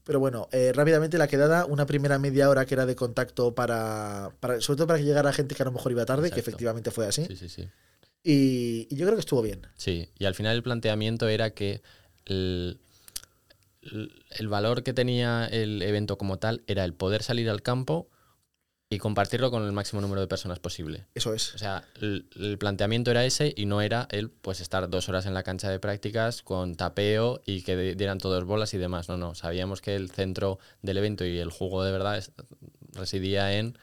Pero 0.05 0.21
bueno, 0.21 0.49
eh, 0.53 0.73
rápidamente 0.73 1.19
la 1.19 1.27
quedada, 1.27 1.67
una 1.67 1.85
primera 1.85 2.19
media 2.19 2.49
hora 2.49 2.65
que 2.65 2.75
era 2.75 2.87
de 2.87 2.95
contacto 2.95 3.57
para, 3.57 4.31
para, 4.39 4.61
sobre 4.61 4.77
todo 4.77 4.87
para 4.87 5.01
que 5.01 5.05
llegara 5.05 5.33
gente 5.33 5.57
que 5.57 5.63
a 5.63 5.67
lo 5.67 5.73
mejor 5.73 5.91
iba 5.91 6.07
tarde, 6.07 6.31
que 6.31 6.39
efectivamente 6.39 6.93
fue 6.93 7.07
así. 7.07 7.27
Sí, 7.27 7.37
sí, 7.37 7.49
sí. 7.49 7.69
Y, 8.23 8.95
yo 8.95 9.05
creo 9.05 9.17
que 9.17 9.21
estuvo 9.21 9.43
bien. 9.43 9.67
Sí, 9.77 10.09
y 10.17 10.25
al 10.27 10.37
final 10.37 10.55
el 10.55 10.63
planteamiento 10.63 11.29
era 11.29 11.51
que 11.51 11.83
el, 12.25 12.79
el 14.31 14.49
valor 14.49 14.85
que 14.85 14.93
tenía 14.93 15.47
el 15.47 15.83
evento 15.83 16.17
como 16.17 16.39
tal 16.39 16.63
era 16.69 16.85
el 16.85 16.95
poder 16.95 17.25
salir 17.25 17.51
al 17.51 17.63
campo 17.63 18.09
y 18.89 18.99
compartirlo 18.99 19.51
con 19.51 19.65
el 19.65 19.73
máximo 19.73 20.01
número 20.01 20.21
de 20.21 20.29
personas 20.29 20.61
posible. 20.61 21.07
Eso 21.15 21.35
es. 21.35 21.55
O 21.55 21.59
sea, 21.59 21.85
el, 22.01 22.57
planteamiento 22.59 23.11
era 23.11 23.25
ese 23.25 23.53
y 23.57 23.67
no 23.67 23.81
era 23.81 24.07
el 24.11 24.31
pues 24.31 24.61
estar 24.61 24.89
dos 24.89 25.09
horas 25.09 25.27
en 25.27 25.35
la 25.35 25.43
cancha 25.43 25.69
de 25.69 25.81
prácticas 25.81 26.43
con 26.43 26.77
tapeo 26.77 27.41
y 27.45 27.63
que 27.63 27.95
dieran 27.97 28.19
todos 28.19 28.45
bolas 28.45 28.75
y 28.75 28.79
demás. 28.79 29.09
No, 29.09 29.17
no. 29.17 29.35
Sabíamos 29.35 29.81
que 29.81 29.97
el 29.97 30.11
centro 30.11 30.61
del 30.83 30.99
evento 30.99 31.25
y 31.25 31.39
el 31.39 31.51
juego 31.51 31.83
de 31.83 31.91
verdad 31.91 32.25
residía 32.93 33.59
en 33.59 33.77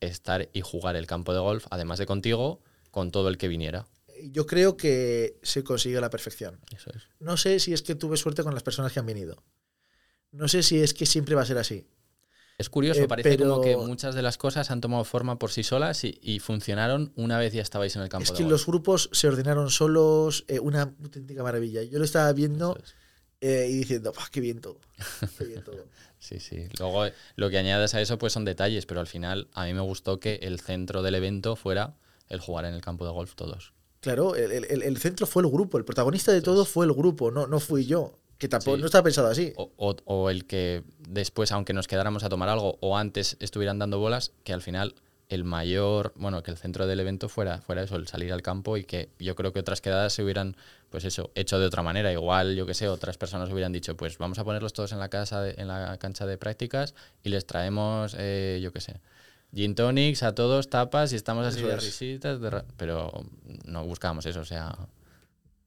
estar 0.00 0.48
y 0.52 0.62
jugar 0.62 0.96
el 0.96 1.06
campo 1.06 1.34
de 1.34 1.40
golf, 1.40 1.66
además 1.70 1.98
de 1.98 2.06
contigo, 2.06 2.60
con 2.90 3.10
todo 3.10 3.28
el 3.28 3.36
que 3.36 3.48
viniera. 3.48 3.86
Yo 4.22 4.46
creo 4.46 4.78
que 4.78 5.38
se 5.42 5.64
consiguió 5.64 6.00
la 6.00 6.08
perfección. 6.08 6.58
Eso 6.74 6.90
es. 6.94 7.08
No 7.20 7.36
sé 7.36 7.60
si 7.60 7.74
es 7.74 7.82
que 7.82 7.94
tuve 7.94 8.16
suerte 8.16 8.42
con 8.42 8.54
las 8.54 8.62
personas 8.62 8.92
que 8.92 9.00
han 9.00 9.06
venido. 9.06 9.42
No 10.32 10.48
sé 10.48 10.62
si 10.62 10.80
es 10.80 10.94
que 10.94 11.04
siempre 11.04 11.34
va 11.34 11.42
a 11.42 11.46
ser 11.46 11.58
así. 11.58 11.86
Es 12.58 12.70
curioso, 12.70 13.02
eh, 13.02 13.08
parece 13.08 13.36
como 13.36 13.60
que 13.60 13.76
muchas 13.76 14.14
de 14.14 14.22
las 14.22 14.38
cosas 14.38 14.70
han 14.70 14.80
tomado 14.80 15.04
forma 15.04 15.38
por 15.38 15.50
sí 15.50 15.62
solas 15.62 16.02
y, 16.04 16.40
funcionaron 16.40 17.12
una 17.16 17.38
vez 17.38 17.52
ya 17.52 17.60
estabais 17.62 17.94
en 17.96 18.02
el 18.02 18.08
campo. 18.08 18.24
Es 18.24 18.32
que 18.32 18.44
los 18.44 18.66
grupos 18.66 19.10
se 19.12 19.28
ordenaron 19.28 19.70
solos, 19.70 20.44
eh, 20.48 20.58
una 20.58 20.82
auténtica 21.02 21.42
maravilla. 21.42 21.82
Yo 21.82 21.98
lo 21.98 22.04
estaba 22.04 22.32
viendo 22.32 22.78
eh, 23.42 23.68
y 23.70 23.74
diciendo, 23.78 24.12
"Buah, 24.14 24.28
qué 24.30 24.40
bien 24.40 24.60
todo. 24.60 24.78
Qué 25.38 25.44
bien 25.44 25.62
todo. 25.62 25.84
Sí, 26.18 26.40
sí. 26.40 26.66
Luego 26.78 27.04
lo 27.36 27.50
que 27.50 27.58
añades 27.58 27.94
a 27.94 28.00
eso 28.00 28.16
pues 28.18 28.32
son 28.32 28.46
detalles, 28.46 28.86
pero 28.86 29.00
al 29.00 29.06
final 29.06 29.48
a 29.52 29.66
mí 29.66 29.74
me 29.74 29.82
gustó 29.82 30.18
que 30.18 30.36
el 30.42 30.58
centro 30.58 31.02
del 31.02 31.14
evento 31.14 31.56
fuera 31.56 31.94
el 32.30 32.40
jugar 32.40 32.64
en 32.64 32.72
el 32.74 32.80
campo 32.80 33.04
de 33.04 33.12
golf 33.12 33.34
todos. 33.34 33.74
Claro, 34.00 34.34
el, 34.34 34.50
el- 34.64 34.82
el 34.82 34.96
centro 34.96 35.26
fue 35.26 35.42
el 35.42 35.50
grupo, 35.50 35.76
el 35.76 35.84
protagonista 35.84 36.32
de 36.32 36.40
todo 36.40 36.64
fue 36.64 36.86
el 36.86 36.94
grupo, 36.94 37.30
no, 37.30 37.46
no 37.46 37.60
fui 37.60 37.84
yo, 37.84 38.18
que 38.38 38.48
tampoco 38.48 38.76
Sí. 38.76 38.80
no 38.80 38.86
estaba 38.86 39.04
pensado 39.04 39.28
así. 39.28 39.52
O, 39.56 39.70
o- 39.76 39.96
o 40.04 40.30
el 40.30 40.44
que 40.46 40.82
después, 41.08 41.52
aunque 41.52 41.72
nos 41.72 41.86
quedáramos 41.88 42.24
a 42.24 42.28
tomar 42.28 42.48
algo, 42.48 42.78
o 42.80 42.96
antes 42.98 43.36
estuvieran 43.40 43.78
dando 43.78 43.98
bolas, 43.98 44.32
que 44.44 44.52
al 44.52 44.62
final 44.62 44.94
el 45.28 45.42
mayor, 45.42 46.12
bueno, 46.16 46.42
que 46.44 46.52
el 46.52 46.56
centro 46.56 46.86
del 46.86 47.00
evento 47.00 47.28
fuera, 47.28 47.60
fuera 47.60 47.82
eso, 47.82 47.96
el 47.96 48.06
salir 48.06 48.32
al 48.32 48.42
campo 48.42 48.76
y 48.76 48.84
que 48.84 49.08
yo 49.18 49.34
creo 49.34 49.52
que 49.52 49.58
otras 49.58 49.80
quedadas 49.80 50.12
se 50.12 50.22
hubieran, 50.22 50.56
pues 50.90 51.04
eso, 51.04 51.32
hecho 51.34 51.58
de 51.58 51.66
otra 51.66 51.82
manera. 51.82 52.12
Igual, 52.12 52.54
yo 52.54 52.64
que 52.64 52.74
sé, 52.74 52.86
otras 52.88 53.18
personas 53.18 53.50
hubieran 53.50 53.72
dicho, 53.72 53.96
pues 53.96 54.18
vamos 54.18 54.38
a 54.38 54.44
ponerlos 54.44 54.72
todos 54.72 54.92
en 54.92 55.00
la 55.00 55.08
casa, 55.08 55.40
de- 55.42 55.54
en 55.60 55.66
la 55.66 55.96
cancha 55.98 56.26
de 56.26 56.38
prácticas 56.38 56.94
y 57.24 57.30
les 57.30 57.44
traemos, 57.44 58.14
eh, 58.18 58.60
yo 58.62 58.70
qué 58.72 58.80
sé, 58.80 59.00
gin 59.52 59.74
tonics 59.74 60.22
a 60.22 60.32
todos, 60.34 60.68
tapas 60.70 61.12
y 61.12 61.16
estamos 61.16 61.44
así 61.44 61.58
Eso 61.58 61.68
de 61.68 61.76
risitas, 61.76 62.40
de 62.40 62.50
ra- 62.50 62.64
pero 62.76 63.10
no 63.64 63.84
buscábamos 63.84 64.26
eso, 64.26 64.40
o 64.40 64.44
sea, 64.44 64.76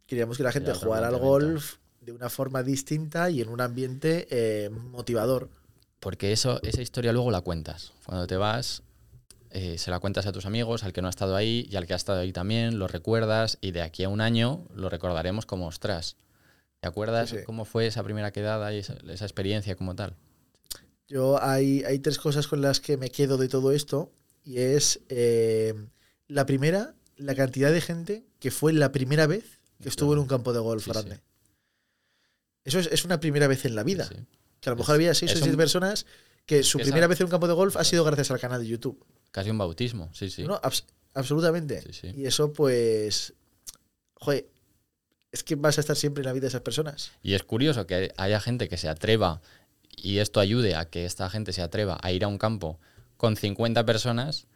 Queríamos 0.06 0.38
que 0.38 0.44
la 0.44 0.52
gente 0.52 0.74
jugara 0.74 1.08
al 1.10 1.18
golf 1.18 1.76
de 2.10 2.16
una 2.16 2.30
forma 2.30 2.64
distinta 2.64 3.30
y 3.30 3.40
en 3.42 3.50
un 3.50 3.62
ambiente 3.62 4.28
eh, 4.32 4.70
motivador. 4.70 5.50
Porque 6.00 6.32
eso, 6.32 6.60
esa 6.64 6.82
historia 6.82 7.14
luego 7.14 7.30
la 7.30 7.42
cuentas. 7.42 7.94
Cuando 8.06 8.26
te 8.26 8.36
vas, 8.36 8.82
eh, 9.52 9.78
se 9.78 9.92
la 9.92 10.00
cuentas 10.00 10.26
a 10.26 10.32
tus 10.32 10.48
amigos, 10.48 10.84
al 10.84 10.92
que 10.92 11.02
no 11.04 11.08
ha 11.08 11.12
estado 11.12 11.36
ahí 11.36 11.68
y 11.70 11.76
al 11.76 11.86
que 11.86 11.94
ha 11.94 11.98
estado 11.98 12.20
ahí 12.22 12.32
también, 12.34 12.80
lo 12.80 12.88
recuerdas 12.88 13.60
y 13.62 13.72
de 13.72 13.84
aquí 13.84 14.04
a 14.04 14.10
un 14.10 14.22
año 14.22 14.66
lo 14.74 14.90
recordaremos 14.90 15.46
como 15.46 15.68
ostras. 15.68 16.16
¿Te 16.80 16.88
acuerdas 16.88 17.30
Sí, 17.30 17.38
sí. 17.38 17.44
cómo 17.46 17.64
fue 17.66 17.86
esa 17.86 18.02
primera 18.04 18.32
quedada 18.32 18.74
y 18.74 18.80
esa, 18.80 18.96
esa 19.08 19.26
experiencia 19.26 19.76
como 19.76 19.96
tal? 19.96 20.16
Yo 21.08 21.42
hay, 21.44 21.84
hay 21.84 22.00
tres 22.00 22.18
cosas 22.18 22.48
con 22.48 22.62
las 22.62 22.80
que 22.80 22.98
me 22.98 23.12
quedo 23.12 23.38
de 23.38 23.50
todo 23.50 23.72
esto 23.72 24.12
y 24.44 24.58
es 24.60 25.02
eh, 25.10 25.76
la 26.28 26.48
primera, 26.48 26.96
la 27.18 27.36
cantidad 27.36 27.72
de 27.72 27.82
gente 27.82 28.26
que 28.40 28.50
fue 28.50 28.74
la 28.74 28.92
primera 28.92 29.28
vez 29.28 29.60
que 29.82 29.90
estuvo 29.90 30.14
en 30.14 30.20
un 30.20 30.28
campo 30.28 30.54
de 30.54 30.60
golf 30.60 30.86
Sí, 30.86 30.92
grande. 30.92 31.20
Eso 32.70 32.80
es, 32.80 32.88
es 32.92 33.06
una 33.06 33.20
primera 33.20 33.48
vez 33.48 33.66
en 33.66 33.76
la 33.76 33.84
vida. 33.84 34.06
Sí, 34.06 34.16
sí. 34.18 34.26
Que 34.62 34.70
a 34.70 34.74
lo 34.74 34.78
mejor 34.78 34.96
había 34.96 35.14
seis 35.14 35.34
o 35.34 35.38
siete 35.38 35.58
personas 35.58 36.06
que 36.46 36.64
su 36.64 36.78
que 36.78 36.84
primera 36.86 37.08
vez 37.08 37.20
en 37.20 37.26
un 37.26 37.32
campo 37.32 37.48
de 37.48 37.54
golf 37.54 37.76
ha 37.78 37.84
sido 37.84 38.04
gracias 38.04 38.32
al 38.32 38.40
canal 38.40 38.62
de 38.62 38.68
YouTube. 38.68 39.04
Casi 39.32 39.50
un 39.50 39.58
bautismo, 39.58 40.10
sí, 40.14 40.30
sí. 40.30 40.44
¿no? 40.44 40.60
Abs- 40.62 40.84
absolutamente. 41.14 41.82
Sí. 41.94 42.12
Y 42.16 42.26
eso, 42.26 42.52
pues. 42.54 43.34
Joder, 44.16 44.48
es 45.32 45.44
que 45.44 45.56
vas 45.56 45.78
a 45.78 45.82
estar 45.82 45.96
siempre 45.96 46.22
en 46.22 46.26
la 46.26 46.34
vida 46.34 46.42
de 46.44 46.48
esas 46.48 46.62
personas. 46.62 47.12
Y 47.22 47.34
es 47.36 47.44
curioso 47.44 47.86
que 47.88 48.12
haya 48.18 48.40
gente 48.42 48.68
que 48.68 48.78
se 48.78 48.90
atreva 48.90 49.42
y 49.96 50.18
esto 50.18 50.40
ayude 50.40 50.76
a 50.76 50.86
que 50.86 51.06
esta 51.06 51.30
gente 51.30 51.54
se 51.54 51.62
atreva 51.62 51.98
a 52.02 52.12
ir 52.12 52.24
a 52.24 52.28
un 52.28 52.38
campo 52.38 52.80
con 53.18 53.36
50 53.38 53.86
personas 53.86 54.48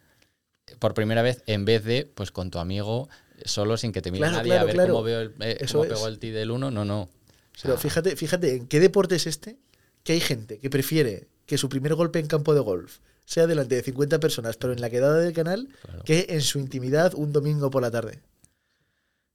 por 0.78 0.94
primera 0.94 1.22
vez 1.22 1.42
en 1.46 1.64
vez 1.64 1.84
de 1.84 2.06
pues 2.06 2.30
con 2.30 2.50
tu 2.50 2.58
amigo 2.58 3.08
solo 3.44 3.76
sin 3.76 3.92
que 3.92 4.00
te 4.00 4.10
mire 4.10 4.22
Claro, 4.22 4.36
nadie 4.38 4.48
claro, 4.50 4.62
a 4.62 4.64
ver 4.64 4.74
claro. 4.74 4.92
cómo 4.94 5.02
veo 5.04 5.20
el, 5.20 5.34
eh, 5.40 5.66
cómo 5.70 5.84
pegó 5.84 6.08
el 6.08 6.18
tee 6.18 6.30
del 6.30 6.50
1. 6.50 6.70
No, 6.70 6.84
no. 6.84 7.08
O 7.56 7.62
Pero 7.62 7.78
fíjate, 7.78 8.16
fíjate 8.16 8.56
en 8.56 8.66
qué 8.66 8.80
deporte 8.80 9.16
es 9.16 9.26
este 9.26 9.58
que 10.02 10.12
hay 10.12 10.20
gente 10.20 10.58
que 10.58 10.70
prefiere 10.70 11.28
que 11.46 11.58
su 11.58 11.68
primer 11.68 11.94
golpe 11.94 12.18
en 12.18 12.26
campo 12.26 12.54
de 12.54 12.60
golf 12.60 12.98
sea 13.24 13.46
delante 13.46 13.76
de 13.76 13.82
50 13.82 14.20
personas, 14.20 14.56
pero 14.56 14.72
en 14.72 14.80
la 14.80 14.90
quedada 14.90 15.18
del 15.18 15.32
canal, 15.32 15.68
claro. 15.82 16.04
que 16.04 16.26
en 16.30 16.42
su 16.42 16.58
intimidad 16.58 17.14
un 17.14 17.32
domingo 17.32 17.70
por 17.70 17.82
la 17.82 17.90
tarde. 17.90 18.20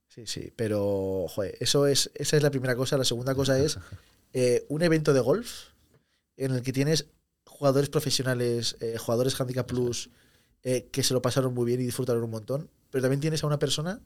Sí, 0.07 0.25
sí, 0.25 0.53
pero 0.55 1.25
joder, 1.29 1.55
eso 1.59 1.87
es, 1.87 2.11
esa 2.15 2.37
es 2.37 2.43
la 2.43 2.51
primera 2.51 2.75
cosa. 2.75 2.97
La 2.97 3.05
segunda 3.05 3.35
cosa 3.35 3.59
es 3.59 3.77
eh, 4.33 4.65
un 4.69 4.81
evento 4.81 5.13
de 5.13 5.19
golf 5.21 5.69
en 6.37 6.51
el 6.51 6.61
que 6.61 6.73
tienes 6.73 7.07
jugadores 7.45 7.89
profesionales, 7.89 8.77
eh, 8.79 8.97
jugadores 8.97 9.39
Handicap 9.39 9.67
Plus, 9.67 10.09
eh, 10.63 10.87
que 10.91 11.03
se 11.03 11.13
lo 11.13 11.21
pasaron 11.21 11.53
muy 11.53 11.65
bien 11.65 11.81
y 11.81 11.85
disfrutaron 11.85 12.23
un 12.23 12.31
montón, 12.31 12.69
pero 12.89 13.01
también 13.01 13.21
tienes 13.21 13.43
a 13.43 13.47
una 13.47 13.59
persona 13.59 14.01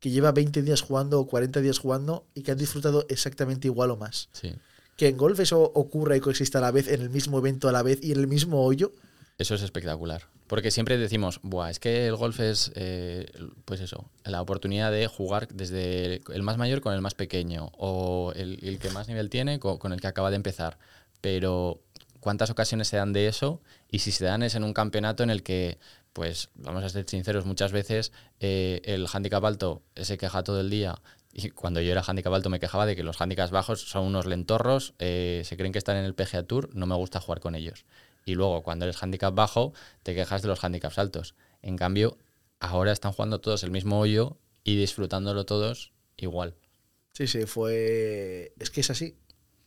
que 0.00 0.10
lleva 0.10 0.32
20 0.32 0.62
días 0.62 0.80
jugando 0.80 1.20
o 1.20 1.26
40 1.26 1.60
días 1.60 1.78
jugando 1.78 2.24
y 2.34 2.42
que 2.42 2.52
han 2.52 2.58
disfrutado 2.58 3.06
exactamente 3.08 3.68
igual 3.68 3.90
o 3.90 3.96
más. 3.96 4.28
Sí. 4.32 4.52
Que 4.96 5.08
en 5.08 5.16
golf 5.16 5.38
eso 5.40 5.60
ocurra 5.62 6.16
y 6.16 6.20
coexista 6.20 6.58
a 6.58 6.60
la 6.62 6.70
vez, 6.72 6.88
en 6.88 7.00
el 7.02 7.10
mismo 7.10 7.38
evento 7.38 7.68
a 7.68 7.72
la 7.72 7.82
vez 7.82 7.98
y 8.02 8.12
en 8.12 8.18
el 8.20 8.26
mismo 8.26 8.64
hoyo, 8.64 8.92
Eso 9.38 9.54
es 9.54 9.62
espectacular. 9.62 10.22
Porque 10.46 10.70
siempre 10.72 10.98
decimos, 10.98 11.38
Buah, 11.42 11.70
es 11.70 11.78
que 11.78 12.06
el 12.08 12.16
golf 12.16 12.40
es, 12.40 12.72
eh, 12.74 13.30
pues 13.64 13.80
eso, 13.80 14.10
la 14.24 14.42
oportunidad 14.42 14.90
de 14.90 15.06
jugar 15.06 15.46
desde 15.48 16.20
el 16.34 16.42
más 16.42 16.58
mayor 16.58 16.80
con 16.80 16.92
el 16.92 17.00
más 17.00 17.14
pequeño, 17.14 17.70
o 17.78 18.32
el, 18.34 18.58
el 18.62 18.78
que 18.78 18.90
más 18.90 19.06
nivel 19.08 19.30
tiene 19.30 19.58
co- 19.60 19.78
con, 19.78 19.92
el 19.92 20.00
que 20.00 20.08
acaba 20.08 20.28
de 20.30 20.36
empezar. 20.36 20.76
Pero, 21.20 21.80
¿cuántas 22.18 22.50
ocasiones 22.50 22.88
se 22.88 22.96
dan 22.96 23.12
de 23.12 23.28
eso? 23.28 23.60
Y 23.90 24.00
si 24.00 24.10
se 24.12 24.24
dan 24.24 24.42
es 24.42 24.54
en 24.56 24.64
un 24.64 24.72
campeonato 24.74 25.22
en 25.22 25.30
el 25.30 25.42
que, 25.42 25.78
pues, 26.12 26.50
vamos 26.54 26.84
a 26.84 26.88
ser 26.88 27.08
sinceros, 27.08 27.46
muchas 27.46 27.72
veces 27.72 28.12
eh, 28.40 28.80
el 28.84 29.06
handicap 29.12 29.44
alto 29.44 29.82
se 29.96 30.18
queja 30.18 30.42
todo 30.42 30.60
el 30.60 30.70
día. 30.70 31.00
Y 31.32 31.50
cuando 31.50 31.80
yo 31.80 31.92
era 31.92 32.02
handicap 32.06 32.32
alto 32.32 32.50
me 32.50 32.58
quejaba 32.58 32.86
de 32.86 32.96
que 32.96 33.04
los 33.04 33.20
handicaps 33.20 33.52
bajos 33.52 33.82
son 33.82 34.04
unos 34.04 34.26
lentorros, 34.26 34.94
eh, 34.98 35.42
se 35.44 35.56
creen 35.56 35.72
que 35.72 35.78
están 35.78 35.96
en 35.96 36.04
el 36.04 36.14
PGA 36.14 36.42
Tour, 36.42 36.70
no 36.74 36.86
me 36.86 36.96
gusta 36.96 37.20
jugar 37.20 37.40
con 37.40 37.54
ellos. 37.54 37.84
Y 38.24 38.34
luego, 38.34 38.62
cuando 38.62 38.84
eres 38.84 39.02
handicap 39.02 39.34
bajo, 39.34 39.72
te 40.02 40.14
quejas 40.14 40.42
de 40.42 40.48
los 40.48 40.62
handicaps 40.62 40.98
altos. 40.98 41.34
En 41.62 41.76
cambio, 41.76 42.18
ahora 42.58 42.92
están 42.92 43.12
jugando 43.12 43.40
todos 43.40 43.62
el 43.62 43.70
mismo 43.70 44.00
hoyo 44.00 44.38
y 44.64 44.76
disfrutándolo 44.76 45.46
todos 45.46 45.92
igual. 46.16 46.54
sí, 47.12 47.26
sí, 47.26 47.46
fue... 47.46 48.52
Es 48.58 48.70
que 48.70 48.80
es 48.80 48.90
así. 48.90 49.16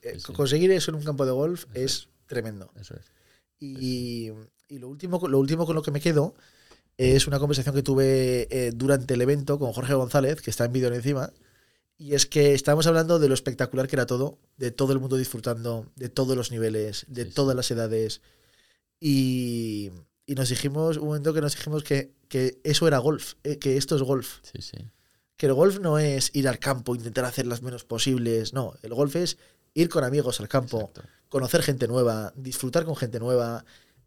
Sí, 0.01 0.19
sí. 0.19 0.33
Conseguir 0.33 0.71
eso 0.71 0.91
en 0.91 0.95
un 0.95 1.03
campo 1.03 1.25
de 1.25 1.31
golf 1.31 1.65
Eso 1.73 1.85
es 1.85 2.09
tremendo. 2.27 2.71
Eso 2.79 2.95
es. 2.95 3.11
Y, 3.59 4.31
y 4.73 4.79
lo, 4.79 4.87
último, 4.89 5.27
lo 5.27 5.37
último 5.39 5.65
con 5.65 5.75
lo 5.75 5.83
que 5.83 5.91
me 5.91 6.01
quedo 6.01 6.33
es 6.97 7.27
una 7.27 7.39
conversación 7.39 7.75
que 7.75 7.83
tuve 7.83 8.47
eh, 8.49 8.71
durante 8.73 9.13
el 9.13 9.21
evento 9.21 9.59
con 9.59 9.71
Jorge 9.71 9.93
González, 9.93 10.41
que 10.41 10.49
está 10.49 10.65
en 10.65 10.73
vídeo 10.73 10.91
encima. 10.93 11.31
Y 11.97 12.15
es 12.15 12.25
que 12.25 12.53
estábamos 12.53 12.87
hablando 12.87 13.19
de 13.19 13.27
lo 13.27 13.33
espectacular 13.35 13.87
que 13.87 13.95
era 13.95 14.05
todo, 14.07 14.39
de 14.57 14.71
todo 14.71 14.93
el 14.93 14.99
mundo 14.99 15.15
disfrutando, 15.15 15.85
de 15.95 16.09
todos 16.09 16.35
los 16.35 16.51
niveles, 16.51 17.05
de 17.07 17.23
Sí, 17.23 17.29
sí. 17.29 17.35
todas 17.35 17.55
las 17.55 17.69
edades. 17.71 18.21
Y, 18.99 19.91
y 20.25 20.35
nos 20.35 20.49
dijimos, 20.49 20.97
un 20.97 21.05
momento 21.07 21.33
que 21.33 21.41
nos 21.41 21.55
dijimos 21.55 21.83
que, 21.83 22.11
que 22.27 22.59
eso 22.63 22.87
era 22.87 22.97
golf, 22.97 23.33
eh, 23.43 23.57
que 23.59 23.77
esto 23.77 23.95
es 23.95 24.01
golf. 24.01 24.39
Sí, 24.41 24.61
sí. 24.61 24.77
Que 25.37 25.47
el 25.47 25.53
golf 25.53 25.79
no 25.79 25.99
es 25.99 26.31
ir 26.33 26.47
al 26.47 26.59
campo, 26.59 26.95
intentar 26.95 27.25
hacer 27.25 27.45
las 27.45 27.61
menos 27.61 27.83
posibles, 27.83 28.53
no. 28.53 28.73
El 28.81 28.93
golf 28.93 29.15
es 29.15 29.37
ir 29.73 29.89
con 29.89 30.03
amigos 30.03 30.39
al 30.39 30.47
campo, 30.47 30.79
Exacto. 30.93 31.03
conocer 31.29 31.61
gente 31.63 31.87
nueva, 31.87 32.33
disfrutar 32.35 32.85
con 32.85 32.95
gente 32.95 33.19
nueva 33.19 33.65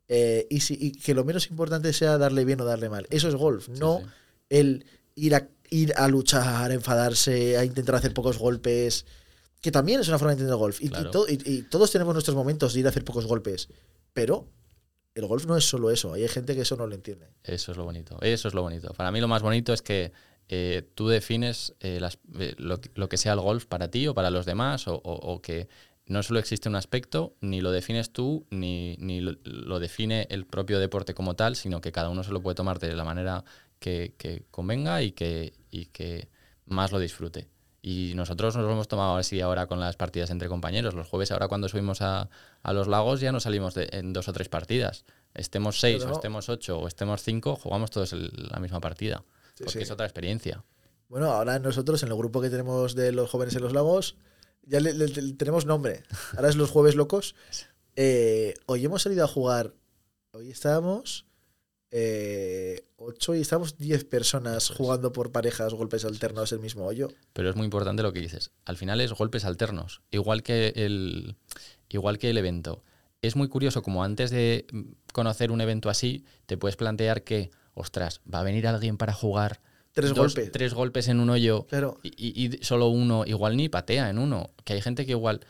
eh, 0.09 0.47
y, 0.51 0.61
si- 0.61 0.79
y 0.81 0.93
que 0.93 1.15
lo 1.15 1.25
menos 1.25 1.49
importante 1.51 1.93
sea 1.93 2.19
darle 2.19 2.45
bien 2.45 2.61
o 2.61 2.65
darle 2.65 2.89
mal. 2.89 3.07
Eso 3.11 3.29
es 3.29 3.35
golf, 3.35 3.67
Sí, 3.67 3.73
no 3.81 3.99
sí. 4.01 4.05
el 4.51 4.87
ir 5.17 5.35
a, 5.35 5.49
ir 5.71 5.93
a 5.97 6.09
luchar, 6.09 6.71
a 6.71 6.75
enfadarse, 6.75 7.57
a 7.59 7.65
intentar 7.65 7.95
hacer 7.97 8.15
pocos 8.15 8.39
golpes, 8.39 9.05
que 9.61 9.71
también 9.73 10.01
es 10.01 10.09
una 10.09 10.19
forma 10.19 10.31
de 10.33 10.41
entender 10.43 10.57
golf. 10.57 10.81
Y, 10.81 10.87
y 10.87 10.89
Claro. 10.91 11.11
to- 11.11 11.27
y- 11.29 11.41
y 11.45 11.63
todos 11.63 11.91
tenemos 11.91 12.15
nuestros 12.15 12.37
momentos 12.37 12.73
de 12.75 12.81
ir 12.81 12.87
a 12.87 12.91
hacer 12.91 13.05
pocos 13.05 13.27
golpes, 13.27 13.69
pero 14.13 14.47
el 15.15 15.27
golf 15.27 15.47
no 15.47 15.57
es 15.57 15.65
solo 15.65 15.91
eso, 15.91 16.13
hay 16.13 16.29
gente 16.29 16.55
que 16.55 16.61
eso 16.61 16.77
no 16.77 16.87
lo 16.87 16.95
entiende. 16.95 17.27
Eso 17.43 17.73
es 17.73 17.79
lo 17.79 17.85
bonito. 17.85 18.19
Eso 18.21 18.49
es 18.49 18.55
lo 18.55 18.63
bonito. 18.63 18.93
Para 18.95 19.11
mí 19.11 19.21
lo 19.21 19.29
más 19.29 19.43
bonito 19.43 19.73
es 19.73 19.83
que 19.83 20.13
eh, 20.49 20.89
tú 20.95 21.09
defines 21.09 21.75
eh, 21.81 21.99
las- 21.99 22.19
lo, 22.59 22.81
que- 22.81 22.91
lo 22.95 23.09
que 23.09 23.17
sea 23.17 23.33
el 23.33 23.41
golf 23.41 23.65
para 23.67 23.91
ti 23.91 24.07
o 24.07 24.15
para 24.15 24.31
los 24.31 24.47
demás, 24.47 24.87
o, 24.87 24.95
o- 24.95 25.33
o 25.33 25.43
que 25.43 25.67
no 26.07 26.23
solo 26.23 26.39
existe 26.39 26.69
un 26.69 26.77
aspecto, 26.77 27.35
ni 27.41 27.61
lo 27.61 27.71
defines 27.73 28.11
tú, 28.13 28.47
ni, 28.51 28.97
ni 28.99 29.21
lo, 29.21 29.33
lo 29.45 29.79
define 29.81 30.27
el 30.31 30.47
propio 30.47 30.79
deporte 30.79 31.15
como 31.15 31.35
tal, 31.35 31.57
sino 31.57 31.81
que 31.81 31.93
cada 31.93 32.11
uno 32.11 32.23
se 32.23 32.31
lo 32.33 32.41
puede 32.43 32.55
tomar 32.55 32.79
de 32.79 32.95
la 32.95 33.05
manera 33.05 33.45
que, 33.79 34.15
que 34.17 34.45
convenga 34.51 35.03
y 35.03 35.13
que, 35.13 35.53
y 35.71 35.87
que 35.87 36.29
más 36.67 36.93
lo 36.93 36.99
disfrute. 36.99 37.49
Y 37.83 38.13
nosotros 38.17 38.57
nos 38.57 38.65
lo 38.67 38.73
hemos 38.73 38.89
tomado 38.89 39.17
así 39.17 39.41
ahora 39.41 39.67
con 39.69 39.79
las 39.79 39.97
partidas 39.97 40.31
entre 40.31 40.49
compañeros. 40.49 40.95
Los 40.95 41.07
jueves, 41.09 41.31
ahora 41.31 41.47
cuando 41.47 41.69
subimos 41.69 42.01
a, 42.03 42.29
a 42.63 42.73
los 42.73 42.89
lagos, 42.89 43.21
ya 43.21 43.31
no 43.31 43.39
salimos 43.39 43.75
de- 43.75 43.89
en 43.93 44.13
dos 44.13 44.27
o 44.29 44.33
tres 44.33 44.49
partidas. 44.49 45.05
Estemos 45.35 45.79
seis 45.79 45.99
Pero 46.01 46.13
o 46.13 46.17
estemos 46.17 46.49
ocho 46.49 46.79
o 46.81 46.89
estemos 46.89 47.23
cinco, 47.23 47.55
jugamos 47.55 47.91
todos 47.93 48.13
el- 48.13 48.33
la 48.51 48.59
misma 48.59 48.81
partida. 48.81 49.23
Sí, 49.55 49.65
porque 49.65 49.79
sí. 49.79 49.85
es 49.85 49.91
otra 49.93 50.07
experiencia. 50.07 50.65
Bueno, 51.09 51.27
ahora 51.31 51.61
nosotros 51.61 52.03
en 52.03 52.09
el 52.09 52.17
grupo 52.17 52.41
que 52.41 52.51
tenemos 52.51 52.97
de 52.97 53.13
los 53.13 53.31
jóvenes 53.31 53.55
en 53.55 53.63
los 53.63 53.73
lagos, 53.73 54.17
ya 54.67 54.81
le, 54.81 54.93
le- 54.93 55.09
le 55.09 55.33
tenemos 55.33 55.65
nombre. 55.67 56.03
Ahora 56.37 56.49
es 56.51 56.57
los 56.57 56.71
jueves 56.71 56.95
locos. 56.95 57.35
Eh, 57.97 58.55
hoy 58.67 58.85
hemos 58.85 59.03
salido 59.03 59.25
a 59.25 59.29
jugar. 59.29 59.73
Hoy 60.33 60.51
estábamos 60.51 61.27
eh, 61.91 62.85
ocho 62.97 63.35
y 63.35 63.41
estamos 63.41 63.79
10 63.79 64.05
personas 64.05 64.65
Eso 64.65 64.73
es. 64.73 64.77
jugando 64.77 65.13
por 65.13 65.33
parejas, 65.33 65.73
golpes 65.73 66.05
alternos 66.05 66.53
el 66.53 66.59
mismo 66.61 66.85
hoyo. 66.85 67.09
Pero 67.33 67.49
es 67.51 67.57
muy 67.57 67.65
importante 67.65 68.03
lo 68.03 68.13
que 68.13 68.21
dices. 68.21 68.51
Al 68.65 68.77
final 68.77 69.01
es 69.01 69.13
golpes 69.13 69.45
alternos, 69.45 70.03
igual 70.11 70.43
que 70.43 70.73
el, 70.77 71.37
igual 71.89 72.19
que 72.19 72.31
el 72.31 72.39
evento. 72.39 72.83
Es 73.23 73.35
muy 73.37 73.49
curioso 73.49 73.83
como 73.83 74.05
antes 74.05 74.31
de 74.31 74.67
conocer 75.13 75.51
un 75.51 75.61
evento 75.61 75.89
así, 75.89 76.25
te 76.47 76.57
puedes 76.59 76.77
plantear 76.77 77.25
que, 77.25 77.51
ostras, 77.75 78.21
va 78.33 78.41
a 78.41 78.45
venir 78.45 78.67
alguien 78.67 78.99
para 78.99 79.13
jugar 79.15 79.61
Tres 79.97 80.11
dos- 80.15 80.35
golpes. 80.35 80.53
tres 80.53 80.75
golpes 80.75 81.09
en 81.09 81.21
un 81.21 81.31
hoyo 81.31 81.67
Claro. 81.67 81.99
y, 82.03 82.09
y- 82.17 82.47
y 82.61 82.65
solo 82.65 82.89
uno, 82.89 83.25
igual 83.27 83.57
ni 83.57 83.69
patea 83.69 84.11
en 84.11 84.19
uno. 84.19 84.51
Que 84.65 84.75
hay 84.75 84.81
gente 84.83 85.05
que 85.07 85.13
igual. 85.13 85.41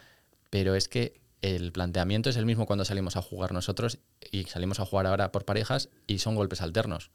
Pero 0.51 0.75
es 0.75 0.89
que 0.89 1.21
el 1.43 1.73
planteamiento 1.73 2.31
es 2.31 2.37
el 2.37 2.47
mismo 2.47 2.65
cuando 2.67 2.85
salimos 2.85 3.17
a 3.17 3.23
jugar 3.23 3.53
nosotros 3.53 3.99
y 4.31 4.45
salimos 4.45 4.81
a 4.81 4.87
jugar 4.87 5.07
ahora 5.07 5.33
por 5.33 5.45
parejas 5.45 5.89
y 6.07 6.19
son 6.19 6.35
golpes 6.37 6.61
alternos. 6.63 7.11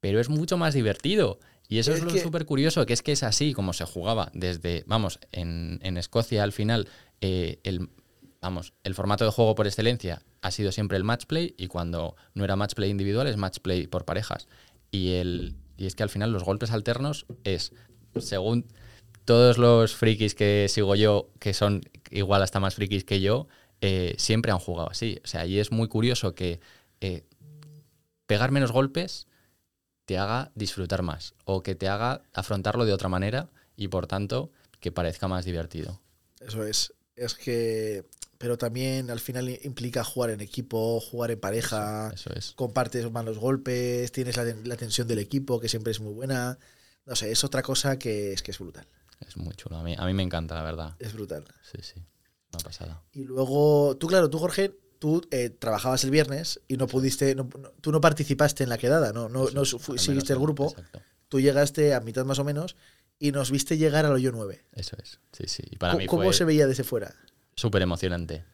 Pero 0.00 0.20
es 0.20 0.28
mucho 0.28 0.56
más 0.56 0.74
divertido. 0.74 1.38
Y 1.68 1.78
eso 1.78 1.92
es, 1.92 1.98
Es 1.98 2.04
lo 2.04 2.12
que- 2.12 2.20
súper 2.20 2.44
curioso, 2.44 2.84
que 2.86 2.92
es 2.92 3.02
que 3.02 3.12
es 3.12 3.22
así 3.22 3.52
como 3.52 3.72
se 3.72 3.84
jugaba 3.84 4.30
desde, 4.34 4.84
vamos, 4.86 5.18
en, 5.32 5.80
en 5.82 5.96
Escocia 5.96 6.42
al 6.44 6.52
final, 6.52 6.88
eh, 7.20 7.58
el, 7.64 7.88
vamos, 8.40 8.72
el 8.84 8.94
formato 8.94 9.24
de 9.24 9.30
juego 9.32 9.54
por 9.56 9.66
excelencia 9.66 10.22
ha 10.42 10.50
sido 10.52 10.70
siempre 10.70 10.96
el 10.96 11.02
match 11.04 11.24
play 11.26 11.54
y 11.58 11.66
cuando 11.66 12.14
no 12.34 12.44
era 12.44 12.54
match 12.54 12.74
play 12.74 12.90
individual 12.90 13.26
es 13.26 13.36
match 13.36 13.58
play 13.60 13.86
por 13.88 14.04
parejas. 14.04 14.46
Y, 14.92 15.14
el, 15.14 15.56
y 15.76 15.86
es 15.86 15.94
que 15.94 16.02
al 16.02 16.10
final 16.10 16.32
los 16.32 16.44
golpes 16.44 16.70
alternos 16.70 17.26
es, 17.44 17.72
según 18.18 18.66
todos 19.24 19.58
los 19.58 19.94
frikis 19.94 20.34
que 20.34 20.66
sigo 20.68 20.94
yo, 20.94 21.30
que 21.38 21.52
son 21.52 21.82
igual 22.10 22.42
hasta 22.42 22.60
más 22.60 22.74
frikis 22.74 23.04
que 23.04 23.20
yo, 23.20 23.48
eh, 23.80 24.14
siempre 24.18 24.52
han 24.52 24.58
jugado 24.58 24.90
así. 24.90 25.20
O 25.24 25.26
sea, 25.26 25.46
y 25.46 25.58
es 25.58 25.72
muy 25.72 25.88
curioso 25.88 26.34
que 26.34 26.60
eh, 27.00 27.24
pegar 28.26 28.50
menos 28.52 28.72
golpes 28.72 29.26
te 30.06 30.18
haga 30.18 30.52
disfrutar 30.54 31.02
más 31.02 31.34
o 31.44 31.62
que 31.62 31.74
te 31.74 31.88
haga 31.88 32.22
afrontarlo 32.32 32.84
de 32.84 32.92
otra 32.92 33.08
manera 33.08 33.50
y 33.76 33.88
por 33.88 34.06
tanto 34.06 34.50
que 34.80 34.92
parezca 34.92 35.28
más 35.28 35.44
divertido. 35.44 36.00
Eso 36.40 36.64
es. 36.64 36.94
Es 37.16 37.34
que. 37.34 38.04
Pero 38.38 38.58
también 38.58 39.10
al 39.10 39.20
final 39.20 39.48
implica 39.62 40.04
jugar 40.04 40.30
en 40.30 40.40
equipo, 40.40 41.00
jugar 41.00 41.30
en 41.30 41.40
pareja, 41.40 42.10
Eso 42.14 42.30
es. 42.34 42.52
compartes 42.52 43.10
más 43.10 43.24
los 43.24 43.38
golpes, 43.38 44.12
tienes 44.12 44.36
la, 44.36 44.44
la 44.44 44.76
tensión 44.76 45.08
del 45.08 45.18
equipo, 45.20 45.58
que 45.60 45.68
siempre 45.68 45.90
es 45.92 46.00
muy 46.00 46.12
buena. 46.12 46.58
No 47.06 47.16
sé, 47.16 47.30
es 47.32 47.44
otra 47.44 47.62
cosa 47.62 47.98
que 47.98 48.32
es 48.32 48.42
que 48.42 48.50
es 48.50 48.58
brutal. 48.58 48.86
Es 49.26 49.36
muy 49.38 49.54
chulo. 49.54 49.76
A 49.78 49.82
mí, 49.82 49.94
a 49.96 50.04
mí 50.04 50.12
me 50.12 50.22
encanta, 50.22 50.54
la 50.54 50.62
verdad. 50.62 50.94
Es 50.98 51.14
brutal. 51.14 51.44
Sí, 51.62 51.78
sí. 51.80 52.02
Una 52.52 52.62
pasada. 52.62 53.02
Y 53.12 53.24
luego, 53.24 53.96
tú, 53.96 54.06
claro, 54.06 54.28
tú, 54.28 54.38
Jorge, 54.38 54.74
tú 54.98 55.22
eh, 55.30 55.48
trabajabas 55.50 56.04
el 56.04 56.10
viernes 56.10 56.60
y 56.68 56.76
no 56.76 56.86
pudiste, 56.86 57.34
no- 57.34 57.48
no- 57.58 57.70
tú 57.80 57.92
no 57.92 58.00
participaste 58.00 58.64
en 58.64 58.68
la 58.70 58.76
quedada, 58.78 59.12
no, 59.12 59.28
no, 59.30 59.48
no 59.50 59.62
Eso, 59.62 59.78
fu- 59.78 59.92
al 59.92 59.98
seguiste 59.98 60.32
el 60.34 60.38
grupo, 60.38 60.68
Exacto. 60.70 61.00
tú 61.28 61.40
llegaste 61.40 61.94
a 61.94 62.00
mitad 62.00 62.24
más 62.26 62.38
o 62.38 62.44
menos 62.44 62.76
y 63.18 63.32
nos 63.32 63.50
viste 63.50 63.78
llegar 63.78 64.04
al 64.04 64.12
hoyo 64.12 64.30
9. 64.32 64.64
Eso 64.74 64.96
es. 65.02 65.20
Sí, 65.32 65.44
sí. 65.48 65.62
Y 65.70 65.76
para 65.76 65.92
¿Cómo, 65.94 66.00
mí 66.00 66.06
cómo 66.06 66.32
se 66.34 66.44
veía 66.44 66.66
desde 66.66 66.84
fuera? 66.84 67.14
Súper 67.56 67.82
emocionante. 67.82 68.44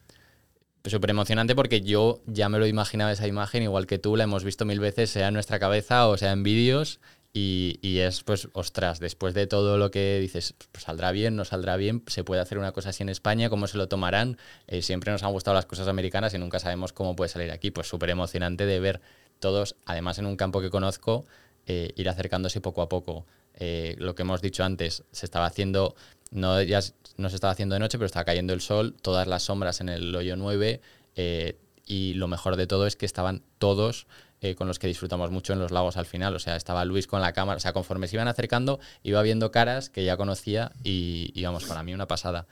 Súper 0.85 1.11
emocionante 1.11 1.55
porque 1.55 1.81
yo 1.81 2.21
ya 2.25 2.49
me 2.49 2.59
lo 2.59 2.67
imaginaba 2.67 3.11
esa 3.11 3.27
imagen, 3.27 3.63
igual 3.63 3.87
que 3.87 3.99
tú, 3.99 4.17
la 4.17 4.25
hemos 4.25 4.43
visto 4.43 4.65
mil 4.65 4.79
veces, 4.79 5.09
sea 5.09 5.29
en 5.29 5.33
nuestra 5.33 5.59
cabeza 5.59 6.07
o 6.07 6.17
sea 6.17 6.31
en 6.31 6.43
vídeos. 6.43 6.99
Y, 7.35 7.79
y 7.81 7.99
es, 7.99 8.21
pues, 8.21 8.47
ostras, 8.53 8.99
después 8.99 9.33
de 9.33 9.47
todo 9.47 9.79
lo 9.79 9.89
que 9.89 10.19
dices, 10.19 10.53
pues, 10.71 10.83
saldrá 10.83 11.11
bien, 11.11 11.35
no 11.35 11.45
saldrá 11.45 11.77
bien, 11.77 12.03
se 12.05 12.23
puede 12.23 12.41
hacer 12.41 12.59
una 12.59 12.73
cosa 12.73 12.89
así 12.89 13.01
en 13.01 13.09
España, 13.09 13.49
cómo 13.49 13.65
se 13.65 13.79
lo 13.79 13.87
tomarán. 13.87 14.37
Eh, 14.67 14.83
siempre 14.83 15.11
nos 15.11 15.23
han 15.23 15.31
gustado 15.31 15.55
las 15.55 15.65
cosas 15.65 15.87
americanas 15.87 16.35
y 16.35 16.37
nunca 16.37 16.59
sabemos 16.59 16.93
cómo 16.93 17.15
puede 17.15 17.29
salir 17.29 17.49
aquí. 17.49 17.71
Pues 17.71 17.87
súper 17.87 18.11
emocionante 18.11 18.67
de 18.67 18.79
ver 18.79 19.01
todos, 19.39 19.75
además 19.85 20.19
en 20.19 20.27
un 20.27 20.37
campo 20.37 20.61
que 20.61 20.69
conozco, 20.69 21.25
eh, 21.65 21.91
ir 21.95 22.07
acercándose 22.07 22.61
poco 22.61 22.83
a 22.83 22.89
poco. 22.89 23.25
Eh, 23.55 23.95
lo 23.97 24.13
que 24.13 24.21
hemos 24.21 24.41
dicho 24.41 24.63
antes, 24.63 25.03
se 25.11 25.25
estaba 25.25 25.47
haciendo, 25.47 25.95
no, 26.33 26.61
ya 26.61 26.81
no 27.17 27.29
se 27.29 27.35
estaba 27.35 27.51
haciendo 27.51 27.73
de 27.75 27.79
noche, 27.79 27.97
pero 27.97 28.05
estaba 28.05 28.25
cayendo 28.25 28.53
el 28.53 28.61
sol, 28.61 28.95
todas 29.01 29.27
las 29.27 29.43
sombras 29.43 29.81
en 29.81 29.89
el 29.89 30.15
hoyo 30.15 30.35
9, 30.35 30.81
eh, 31.15 31.57
y 31.85 32.13
lo 32.15 32.27
mejor 32.27 32.55
de 32.55 32.67
todo 32.67 32.87
es 32.87 32.95
que 32.95 33.05
estaban 33.05 33.43
todos 33.59 34.07
eh, 34.41 34.55
con 34.55 34.67
los 34.67 34.79
que 34.79 34.87
disfrutamos 34.87 35.31
mucho 35.31 35.53
en 35.53 35.59
los 35.59 35.71
lagos 35.71 35.95
al 35.97 36.05
final. 36.05 36.35
O 36.35 36.39
sea, 36.39 36.55
estaba 36.55 36.83
Luis 36.85 37.07
con 37.07 37.21
la 37.21 37.33
cámara, 37.33 37.57
o 37.57 37.59
sea, 37.59 37.73
conforme 37.73 38.07
se 38.07 38.15
iban 38.15 38.27
acercando, 38.27 38.79
iba 39.03 39.21
viendo 39.21 39.51
caras 39.51 39.89
que 39.89 40.03
ya 40.03 40.17
conocía 40.17 40.71
y, 40.83 41.31
y 41.33 41.43
vamos, 41.43 41.65
para 41.65 41.83
mí 41.83 41.93
una 41.93 42.07
pasada. 42.07 42.47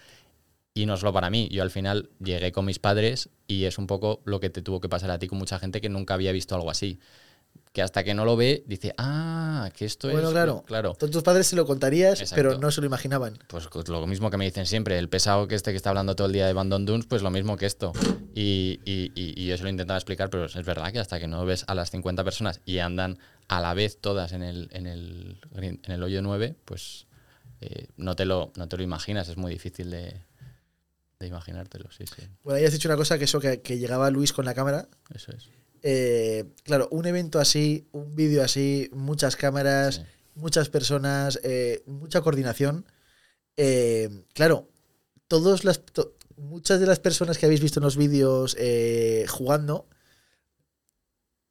Y 0.73 0.85
no 0.85 0.95
solo 0.95 1.11
para 1.11 1.29
mí, 1.29 1.50
yo 1.51 1.63
al 1.63 1.71
final 1.71 2.09
llegué 2.19 2.51
con 2.51 2.65
mis 2.65 2.79
padres 2.79 3.29
y 3.45 3.65
es 3.65 3.77
un 3.77 3.88
poco 3.88 4.21
lo 4.23 4.39
que 4.39 4.50
te 4.50 4.61
tuvo 4.61 4.79
que 4.79 4.88
pasar 4.88 5.11
a 5.11 5.19
ti 5.19 5.27
con 5.27 5.38
mucha 5.38 5.59
gente 5.59 5.81
que 5.81 5.89
nunca 5.89 6.13
había 6.13 6.31
visto 6.31 6.55
algo 6.55 6.69
así. 6.69 7.00
Que 7.74 7.81
hasta 7.81 8.03
que 8.03 8.13
no 8.13 8.25
lo 8.25 8.36
ve, 8.36 8.65
dice, 8.67 8.93
ah, 8.98 9.70
que 9.74 9.86
esto 9.86 10.10
Bueno, 10.10 10.27
es. 10.27 10.34
claro. 10.34 10.64
claro. 10.68 10.94
Tú 11.00 11.05
a 11.05 11.09
tus 11.09 11.24
padres 11.24 11.48
se 11.48 11.55
lo 11.55 11.66
contarías, 11.66 12.20
Exacto. 12.20 12.35
pero 12.35 12.59
no 12.59 12.70
se 12.70 12.81
lo 12.81 12.87
imaginaban. 12.87 13.40
Pues 13.48 13.70
lo 13.87 14.05
mismo 14.07 14.29
que 14.29 14.35
me 14.35 14.44
dicen 14.44 14.66
siempre, 14.66 14.98
el 15.00 15.07
pesado 15.07 15.48
que 15.48 15.55
este 15.55 15.72
que 15.72 15.77
está 15.77 15.87
hablando 15.90 16.14
todo 16.14 16.27
el 16.27 16.33
día 16.33 16.46
de 16.48 16.51
Bandon 16.51 16.85
Dunes, 16.85 17.05
pues 17.05 17.22
lo 17.22 17.31
mismo 17.31 17.55
que 17.55 17.66
esto. 17.68 17.94
Y, 18.35 18.81
y- 18.83 19.14
y- 19.16 19.42
y 19.42 19.48
yo 19.48 19.55
se 19.55 19.64
lo 19.64 19.70
intentaba 19.70 19.98
explicar, 19.98 20.29
pero 20.29 20.48
es 20.48 20.66
verdad 20.66 20.92
que 20.92 21.00
hasta 21.00 21.18
que 21.18 21.27
no 21.27 21.46
ves 21.46 21.64
a 21.68 21.74
las 21.74 21.92
50 21.92 22.25
personas 22.25 22.59
y 22.66 22.79
andan 22.79 23.18
a 23.48 23.61
la 23.61 23.74
vez 23.74 24.01
todas 24.01 24.33
en 24.33 24.44
el, 24.44 24.68
en 24.74 24.85
el, 24.85 25.40
en 25.55 25.79
el 25.92 26.03
hoyo 26.03 26.22
9, 26.22 26.55
pues 26.66 27.07
eh, 27.61 27.87
no, 27.96 28.18
te 28.18 28.25
lo, 28.25 28.51
no 28.57 28.68
te 28.68 28.75
lo 28.75 28.83
imaginas, 28.83 29.29
es 29.29 29.37
muy 29.37 29.50
difícil 29.53 29.92
de, 29.92 30.14
de 31.20 31.27
imaginártelo, 31.27 31.90
sí, 31.92 32.03
sí, 32.05 32.24
Bueno, 32.44 32.57
ahí 32.59 32.66
has 32.66 32.74
dicho 32.74 32.90
una 32.90 32.98
cosa 32.98 33.18
que 33.18 33.24
eso 33.25 33.40
que, 33.40 33.61
que 33.61 33.77
llegaba 33.77 34.09
Luis 34.11 34.33
con 34.33 34.44
la 34.44 34.53
cámara. 34.53 34.90
eso 35.16 35.31
es. 35.31 35.50
Eh, 35.83 36.46
claro, 36.63 36.87
un 36.91 37.05
evento 37.07 37.39
así, 37.39 37.87
un 37.91 38.15
vídeo 38.15 38.44
así, 38.44 38.89
muchas 38.94 39.35
cámaras, 39.35 39.96
Sí. 39.96 40.01
muchas 40.35 40.70
personas, 40.70 41.39
eh, 41.44 41.81
mucha 41.85 42.22
coordinación. 42.22 42.85
Eh, 43.57 44.09
claro, 44.33 44.70
todos 45.27 45.63
las, 45.63 45.79
to- 45.85 46.15
muchas 46.37 46.79
de 46.79 46.85
las 46.87 47.00
personas 47.00 47.37
que 47.37 47.46
habéis 47.46 47.61
visto 47.61 47.79
en 47.79 47.83
los 47.85 47.98
vídeos 47.98 48.55
jugando, 49.27 49.87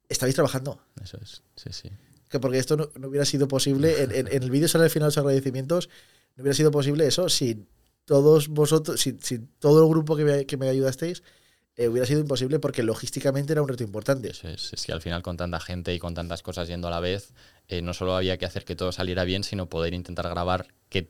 estabais 0.09 0.35
trabajando. 0.35 0.81
Eso 1.03 1.17
es, 1.21 1.43
sí, 1.55 1.69
sí. 1.71 1.89
Que 2.29 2.39
porque 2.39 2.57
esto 2.59 2.77
no, 2.77 2.89
no 2.97 3.07
hubiera 3.09 3.25
sido 3.25 3.47
posible. 3.47 4.03
En, 4.03 4.11
en- 4.11 4.27
en 4.27 4.43
el 4.43 4.51
vídeo 4.51 4.67
sale 4.67 4.85
al 4.85 4.89
final 4.89 5.07
los 5.07 5.17
agradecimientos. 5.17 5.89
No 6.35 6.43
hubiera 6.43 6.55
sido 6.55 6.71
posible 6.71 7.05
eso 7.07 7.29
si 7.29 7.65
todos 8.05 8.47
vosotros, 8.47 8.99
si, 9.01 9.17
si 9.21 9.39
todo 9.59 9.83
el 9.83 9.89
grupo 9.89 10.15
que 10.15 10.23
me, 10.25 10.45
que 10.45 10.57
me 10.57 10.69
ayudasteis, 10.69 11.23
eh, 11.77 11.87
hubiera 11.87 12.05
sido 12.05 12.19
imposible 12.19 12.59
porque 12.59 12.83
logísticamente 12.83 13.53
era 13.53 13.61
un 13.61 13.67
reto 13.67 13.83
importante. 13.83 14.29
Eso 14.31 14.47
es, 14.49 14.73
es 14.73 14.85
que 14.85 14.91
al 14.91 15.01
final 15.01 15.21
con 15.23 15.37
tanta 15.37 15.59
gente 15.59 15.93
y 15.93 15.99
con 15.99 16.13
tantas 16.13 16.41
cosas 16.43 16.67
yendo 16.67 16.87
a 16.87 16.91
la 16.91 16.99
vez, 16.99 17.33
eh, 17.67 17.81
no 17.81 17.93
solo 17.93 18.15
había 18.15 18.37
que 18.37 18.45
hacer 18.45 18.65
que 18.65 18.75
todo 18.75 18.91
saliera 18.91 19.23
bien, 19.23 19.43
sino 19.43 19.67
poder 19.69 19.93
intentar 19.93 20.27
grabar 20.29 20.67
que, 20.89 21.09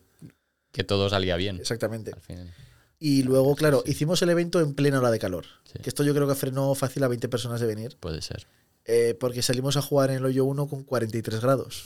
que 0.70 0.84
todo 0.84 1.08
salía 1.10 1.36
bien. 1.36 1.56
Exactamente. 1.56 2.12
Al 2.14 2.20
final. 2.20 2.54
Y 2.98 3.24
luego, 3.24 3.56
claro, 3.56 3.82
hicimos 3.84 4.22
el 4.22 4.30
evento 4.30 4.60
en 4.60 4.74
plena 4.74 4.98
hora 5.00 5.10
de 5.10 5.18
calor. 5.18 5.46
Sí. 5.64 5.80
Que 5.82 5.88
esto 5.88 6.04
yo 6.04 6.14
creo 6.14 6.28
que 6.28 6.36
frenó 6.36 6.72
fácil 6.76 7.02
a 7.02 7.08
20 7.08 7.28
personas 7.28 7.60
de 7.60 7.66
venir. 7.66 7.96
Puede 7.98 8.22
ser. 8.22 8.46
eh, 8.84 9.16
porque 9.18 9.42
salimos 9.42 9.76
a 9.76 9.82
jugar 9.82 10.10
en 10.10 10.16
el 10.18 10.24
hoyo 10.24 10.44
1 10.44 10.68
con 10.68 10.84
43 10.84 11.40
grados. 11.40 11.82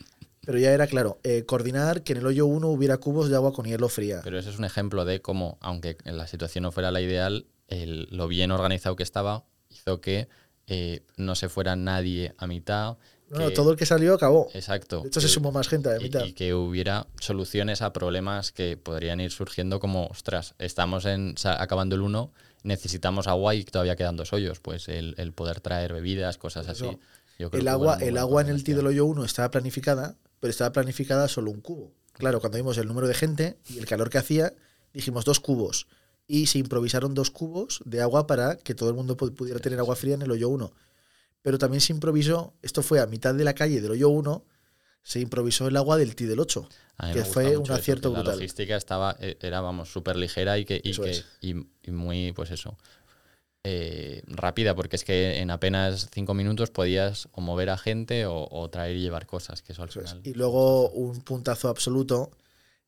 Pero 0.44 0.58
ya 0.58 0.72
era 0.72 0.86
claro, 0.86 1.18
eh, 1.22 1.44
coordinar 1.46 2.02
que 2.02 2.12
en 2.12 2.18
el 2.18 2.26
hoyo 2.26 2.46
1 2.46 2.66
hubiera 2.68 2.96
cubos 2.98 3.28
de 3.30 3.36
agua 3.36 3.52
con 3.52 3.66
hielo 3.66 3.88
fría. 3.88 4.20
Pero 4.24 4.38
ese 4.38 4.50
es 4.50 4.58
un 4.58 4.64
ejemplo 4.64 5.04
de 5.04 5.20
cómo, 5.22 5.58
aunque 5.60 5.96
la 6.04 6.26
situación 6.26 6.62
no 6.62 6.72
fuera 6.72 6.90
la 6.90 7.00
ideal, 7.02 7.46
el- 7.70 8.08
lo 8.10 8.28
bien 8.28 8.50
organizado 8.50 8.94
que 8.96 9.02
estaba 9.02 9.44
hizo 9.70 10.00
que 10.00 10.28
eh, 10.66 11.02
no 11.16 11.34
se 11.34 11.48
fuera 11.48 11.74
nadie 11.76 12.34
a 12.38 12.46
mitad. 12.46 12.96
No, 13.30 13.38
no, 13.40 13.48
que- 13.48 13.54
todo 13.54 13.70
el 13.72 13.76
que 13.76 13.86
salió 13.86 14.14
acabó. 14.14 14.48
Exacto. 14.54 15.00
De 15.02 15.08
hecho, 15.08 15.20
se 15.20 15.28
sumó 15.28 15.50
más 15.52 15.68
gente 15.68 15.88
a 15.88 15.92
la 15.92 16.00
y, 16.00 16.04
mitad. 16.04 16.24
y 16.24 16.32
que 16.32 16.52
hubiera 16.54 17.06
soluciones 17.20 17.80
a 17.82 17.92
problemas 17.92 18.52
que 18.52 18.76
podrían 18.76 19.20
ir 19.20 19.30
surgiendo 19.32 19.80
como, 19.80 20.06
ostras, 20.06 20.54
estamos 20.58 21.06
en, 21.06 21.34
acabando 21.44 21.94
el 21.96 22.02
1, 22.02 22.32
necesitamos 22.62 23.26
agua 23.26 23.54
y 23.54 23.64
todavía 23.64 23.96
quedan 23.96 24.16
dos 24.16 24.32
hoyos. 24.32 24.60
Pues 24.60 24.88
el, 24.88 25.14
el 25.18 25.32
poder 25.32 25.60
traer 25.60 25.92
bebidas, 25.92 26.38
cosas 26.38 26.68
Eso. 26.68 26.90
así. 26.90 26.98
Yo 27.38 27.50
creo 27.50 27.60
El 27.60 27.64
que 27.66 27.70
agua, 27.70 27.98
el 28.00 28.18
agua 28.18 28.42
en 28.42 28.48
el 28.48 28.56
coordinación. 28.62 28.86
hoyo 28.86 29.06
1 29.06 29.24
estaba 29.24 29.50
planificada, 29.50 30.16
pero 30.40 30.50
estaba 30.50 30.72
planificada 30.72 31.26
solo 31.28 31.50
un 31.50 31.60
cubo. 31.62 31.92
Claro, 32.12 32.38
cuando 32.40 32.58
vimos 32.58 32.76
el 32.78 32.86
número 32.86 33.08
de 33.08 33.14
gente 33.14 33.56
y 33.70 33.78
el 33.78 33.86
calor 33.86 34.10
que 34.10 34.18
hacía, 34.18 34.52
dijimos 34.92 35.24
dos 35.24 35.40
cubos. 35.40 35.86
Y 36.32 36.46
se 36.46 36.58
improvisaron 36.58 37.12
dos 37.14 37.30
cubos 37.30 37.80
de 37.84 38.00
agua 38.00 38.26
para 38.28 38.56
que 38.56 38.74
todo 38.74 38.88
el 38.88 38.94
mundo 38.94 39.16
pu- 39.16 39.34
pudiera 39.34 39.58
tener 39.58 39.78
agua 39.80 39.96
fría 39.96 40.14
en 40.14 40.22
el 40.22 40.30
hoyo 40.30 40.48
1. 40.48 40.70
Pero 41.42 41.58
también 41.58 41.80
se 41.80 41.92
improvisó, 41.92 42.52
esto 42.62 42.82
fue 42.82 43.00
a 43.00 43.06
mitad 43.06 43.34
de 43.34 43.44
la 43.44 43.54
calle 43.54 43.80
del 43.80 43.90
hoyo 43.92 44.08
1, 44.10 44.44
se 45.02 45.20
improvisó 45.20 45.66
el 45.66 45.76
agua 45.76 45.96
del 45.96 46.14
T 46.14 46.26
del 46.26 46.38
8. 46.38 46.68
A 46.98 47.06
mí 47.06 47.12
que 47.14 47.24
fue 47.24 47.56
un 47.56 47.64
eso, 47.64 47.74
acierto 47.74 48.10
La 48.12 48.18
brutal. 48.20 48.34
logística 48.36 48.76
estaba, 48.76 49.16
eh, 49.20 49.36
era, 49.40 49.60
vamos, 49.60 49.90
súper 49.90 50.16
ligera 50.16 50.56
y, 50.58 50.64
que, 50.64 50.80
y, 50.84 50.90
Eso 50.90 51.02
que- 51.02 51.22
y, 51.40 51.54
y 51.82 51.90
muy, 51.90 52.32
pues 52.32 52.50
eso, 52.52 52.76
eh, 53.64 54.22
rápida, 54.26 54.74
porque 54.74 54.96
es 54.96 55.04
que 55.04 55.38
en 55.40 55.50
apenas 55.50 56.08
cinco 56.12 56.34
minutos 56.34 56.70
podías 56.70 57.28
o 57.32 57.40
mover 57.40 57.70
a 57.70 57.76
gente 57.78 58.26
o, 58.26 58.48
o 58.50 58.70
traer 58.70 58.96
y 58.96 59.02
llevar 59.02 59.26
cosas, 59.26 59.62
que 59.62 59.72
eso 59.72 59.82
al 59.82 59.88
Eso 59.88 60.00
es. 60.00 60.10
final... 60.10 60.22
Y 60.26 60.34
luego 60.34 60.90
un 60.90 61.20
puntazo 61.22 61.68
absoluto 61.68 62.30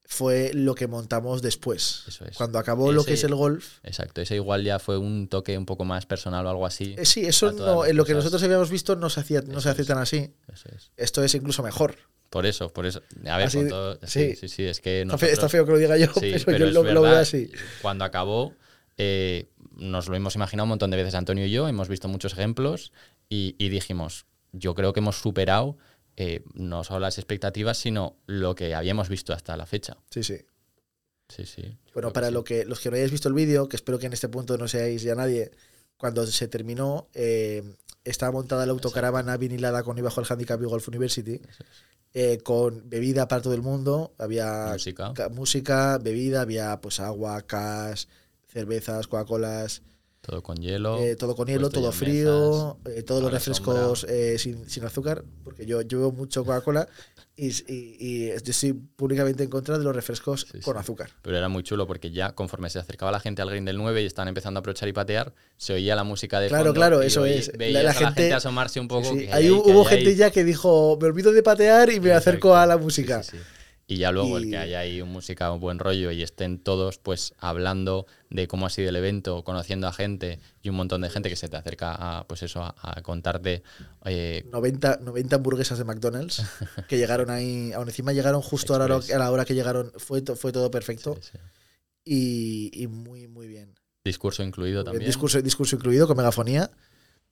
fue 0.04 0.50
lo 0.52 0.74
que 0.74 0.86
montamos 0.86 1.40
después. 1.42 2.04
Eso 2.06 2.24
es. 2.26 2.36
Cuando 2.36 2.58
acabó 2.58 2.92
lo 2.92 3.04
que 3.04 3.14
es 3.14 3.24
el 3.24 3.34
golf. 3.34 3.78
Exacto, 3.82 4.20
ese 4.20 4.34
igual 4.36 4.62
ya 4.64 4.78
fue 4.78 4.98
un 4.98 5.28
toque 5.28 5.56
un 5.56 5.64
poco 5.66 5.84
más 5.84 6.04
personal 6.06 6.44
o 6.46 6.50
algo 6.50 6.66
así. 6.66 6.94
Eh, 6.98 7.06
sí, 7.06 7.24
eso 7.24 7.52
no, 7.52 7.86
en 7.86 7.96
lo 7.96 8.04
que 8.04 8.12
nosotros 8.14 8.42
habíamos 8.42 8.70
visto 8.70 8.94
no 8.96 9.08
se, 9.08 9.20
hacía, 9.20 9.40
no 9.42 9.60
se 9.60 9.70
hace 9.70 9.84
tan 9.84 9.98
así. 9.98 10.30
Eso 10.52 10.68
es. 10.74 10.90
Esto 10.96 11.24
es 11.24 11.34
incluso 11.34 11.62
mejor. 11.62 11.96
Por 12.28 12.46
eso, 12.46 12.72
por 12.72 12.86
eso. 12.86 13.02
A 13.26 13.36
ver, 13.36 13.46
Así 13.46 13.58
con 13.58 13.64
de- 13.64 13.70
todo- 13.70 13.98
sí, 14.06 14.34
sí. 14.36 14.64
es 14.64 14.80
que 14.80 15.02
Está, 15.02 15.18
fe- 15.18 15.26
está 15.32 15.42
nosotros- 15.46 15.52
feo 15.52 15.66
que 15.66 15.72
lo 15.72 15.78
diga 15.78 15.96
yo, 15.98 16.06
Sí, 16.14 16.30
pero, 16.32 16.44
pero 16.46 16.58
yo 16.58 16.66
es 16.68 16.72
lo, 16.74 16.82
lo 16.82 16.92
veo 16.92 17.02
verdad, 17.02 17.20
así. 17.20 17.50
Cuando 17.82 18.04
acabó, 18.04 18.54
eh, 18.98 19.48
nos 19.76 20.08
lo 20.08 20.16
hemos 20.16 20.34
imaginado 20.34 20.64
un 20.64 20.70
montón 20.70 20.90
de 20.90 20.96
veces 20.98 21.14
Antonio 21.14 21.46
y 21.46 21.50
yo, 21.50 21.68
hemos 21.68 21.88
visto 21.88 22.08
muchos 22.08 22.32
ejemplos 22.32 22.92
y, 23.28 23.54
y 23.58 23.68
dijimos, 23.68 24.26
yo 24.52 24.74
creo 24.74 24.92
que 24.92 25.00
hemos 25.00 25.20
superado 25.20 25.76
eh, 26.16 26.42
no 26.54 26.84
solo 26.84 27.00
las 27.00 27.18
expectativas, 27.18 27.78
sino 27.78 28.16
lo 28.26 28.54
que 28.54 28.74
habíamos 28.74 29.08
visto 29.08 29.32
hasta 29.32 29.56
la 29.56 29.66
fecha. 29.66 29.96
Sí, 30.10 30.22
sí. 30.22 30.36
Sí, 31.28 31.46
sí. 31.46 31.78
Bueno, 31.94 32.12
para 32.12 32.28
sí. 32.28 32.34
lo 32.34 32.44
que 32.44 32.64
los 32.64 32.80
que 32.80 32.90
no 32.90 32.96
hayáis 32.96 33.10
visto 33.10 33.28
el 33.28 33.34
vídeo, 33.34 33.68
que 33.68 33.76
espero 33.76 33.98
que 33.98 34.06
en 34.06 34.12
este 34.12 34.28
punto 34.28 34.58
no 34.58 34.68
seáis 34.68 35.02
ya 35.02 35.14
nadie, 35.14 35.50
cuando 35.96 36.26
se 36.26 36.48
terminó, 36.48 37.08
eh, 37.14 37.62
estaba 38.04 38.32
montada 38.32 38.66
la 38.66 38.72
autocaravana 38.72 39.36
vinilada 39.38 39.82
con 39.82 39.96
y 39.96 40.02
bajo 40.02 40.20
el 40.20 40.26
handicap 40.28 40.60
y 40.60 40.64
Golf 40.66 40.88
University, 40.88 41.40
eh, 42.12 42.38
con 42.44 42.90
bebida 42.90 43.28
para 43.28 43.40
todo 43.40 43.54
el 43.54 43.62
mundo, 43.62 44.12
había 44.18 44.70
Música. 44.72 45.12
ca- 45.14 45.28
música, 45.30 45.96
bebida, 45.98 46.42
había 46.42 46.78
pues 46.80 47.00
agua, 47.00 47.40
cas, 47.42 48.08
cervezas, 48.48 49.06
Coca-Colas, 49.06 49.80
Todo 50.22 50.40
con 50.42 50.56
hielo. 50.56 50.98
eh, 51.00 51.16
todo 51.16 51.34
con 51.34 51.48
hielo, 51.48 51.68
todo 51.68 51.90
frío, 51.90 52.78
eh, 52.86 53.02
todos 53.02 53.20
los 53.22 53.32
refrescos 53.32 54.06
eh, 54.08 54.38
sin, 54.38 54.70
sin 54.70 54.84
azúcar, 54.84 55.24
porque 55.42 55.66
yo, 55.66 55.82
yo 55.82 55.98
bebo 55.98 56.12
mucho 56.12 56.44
Coca-Cola 56.44 56.86
y, 57.34 57.48
y- 57.72 57.96
y 57.98 58.30
estoy 58.30 58.72
públicamente 58.72 59.42
en 59.42 59.50
contra 59.50 59.78
de 59.78 59.82
los 59.84 59.94
refrescos 59.96 60.46
Sí, 60.52 60.60
con 60.60 60.74
sí. 60.74 60.80
azúcar. 60.80 61.10
Pero 61.22 61.36
era 61.36 61.48
muy 61.48 61.64
chulo 61.64 61.88
porque 61.88 62.12
ya 62.12 62.32
conforme 62.36 62.70
se 62.70 62.78
acercaba 62.78 63.10
la 63.10 63.18
gente 63.18 63.42
al 63.42 63.50
green 63.50 63.64
del 63.64 63.78
9 63.78 64.00
y 64.02 64.06
estaban 64.06 64.28
empezando 64.28 64.58
a 64.58 64.60
aprovechar 64.60 64.88
y 64.88 64.92
patear, 64.92 65.34
se 65.56 65.72
oía 65.74 65.96
la 65.96 66.04
música 66.04 66.38
de 66.38 66.48
Claro, 66.48 66.66
fondo 66.66 66.74
claro, 66.78 67.02
y 67.02 67.06
eso 67.08 67.22
oí- 67.22 67.32
es. 67.32 67.50
La- 67.58 67.68
la 67.70 67.80
a 67.80 67.82
la 67.82 67.92
gente- 67.94 68.22
gente 68.22 68.34
asomarse 68.34 68.78
un 68.78 68.86
poco. 68.86 69.08
Sí, 69.10 69.18
sí. 69.20 69.26
que 69.26 69.32
Ahí 69.32 69.44
hay 69.46 69.50
hubo 69.50 69.82
que 69.82 69.90
gente 69.96 70.10
ahí. 70.10 70.16
ya 70.16 70.30
que 70.30 70.44
dijo, 70.44 70.96
me 71.00 71.08
olvido 71.08 71.32
de 71.32 71.42
patear 71.42 71.90
y 71.90 71.98
me 71.98 72.12
acerco 72.12 72.54
a 72.54 72.64
la 72.64 72.76
Sí, 72.76 72.80
música. 72.80 73.22
Y 73.92 73.98
ya 73.98 74.10
luego 74.12 74.38
el 74.38 74.48
que 74.48 74.56
haya 74.56 74.80
ahí 74.80 75.00
un 75.02 75.10
música, 75.10 75.52
un 75.52 75.60
buen 75.60 75.78
rollo 75.78 76.10
y 76.10 76.22
estén 76.22 76.58
todos 76.58 76.98
pues 76.98 77.34
hablando 77.38 78.06
de 78.30 78.48
cómo 78.48 78.66
ha 78.66 78.70
sido 78.70 78.88
el 78.88 78.96
evento, 78.96 79.44
conociendo 79.44 79.86
a 79.88 79.92
gente 79.92 80.38
y 80.62 80.68
un 80.70 80.76
montón 80.76 81.00
de 81.02 81.10
gente 81.10 81.28
que 81.28 81.36
se 81.36 81.48
te 81.48 81.56
acerca 81.56 81.94
a 81.94 82.26
pues 82.26 82.42
eso 82.42 82.62
a, 82.62 82.74
a 82.80 83.02
contarte 83.02 83.62
eh, 84.04 84.44
90, 84.50 85.00
90 85.02 85.36
hamburguesas 85.36 85.78
de 85.78 85.84
McDonald's 85.84 86.42
que 86.88 86.96
llegaron 86.96 87.28
ahí, 87.30 87.72
aún 87.72 87.88
encima 87.88 88.12
llegaron 88.12 88.40
justo 88.40 88.74
a 88.74 88.78
la, 88.78 88.84
hora, 88.86 88.96
Express. 88.96 89.16
a 89.16 89.18
la 89.18 89.30
hora 89.30 89.44
que 89.44 89.54
llegaron, 89.54 89.92
fue, 89.96 90.22
fue 90.22 90.52
todo 90.52 90.70
perfecto 90.70 91.18
sí, 91.20 91.30
sí. 91.32 91.38
y, 92.04 92.82
y 92.82 92.86
muy, 92.86 93.28
muy 93.28 93.46
bien. 93.48 93.74
discurso 94.04 94.42
incluido 94.42 94.84
también. 94.84 95.04
Discurso, 95.06 95.40
discurso 95.42 95.76
incluido 95.76 96.06
con 96.06 96.16
megafonía. 96.16 96.70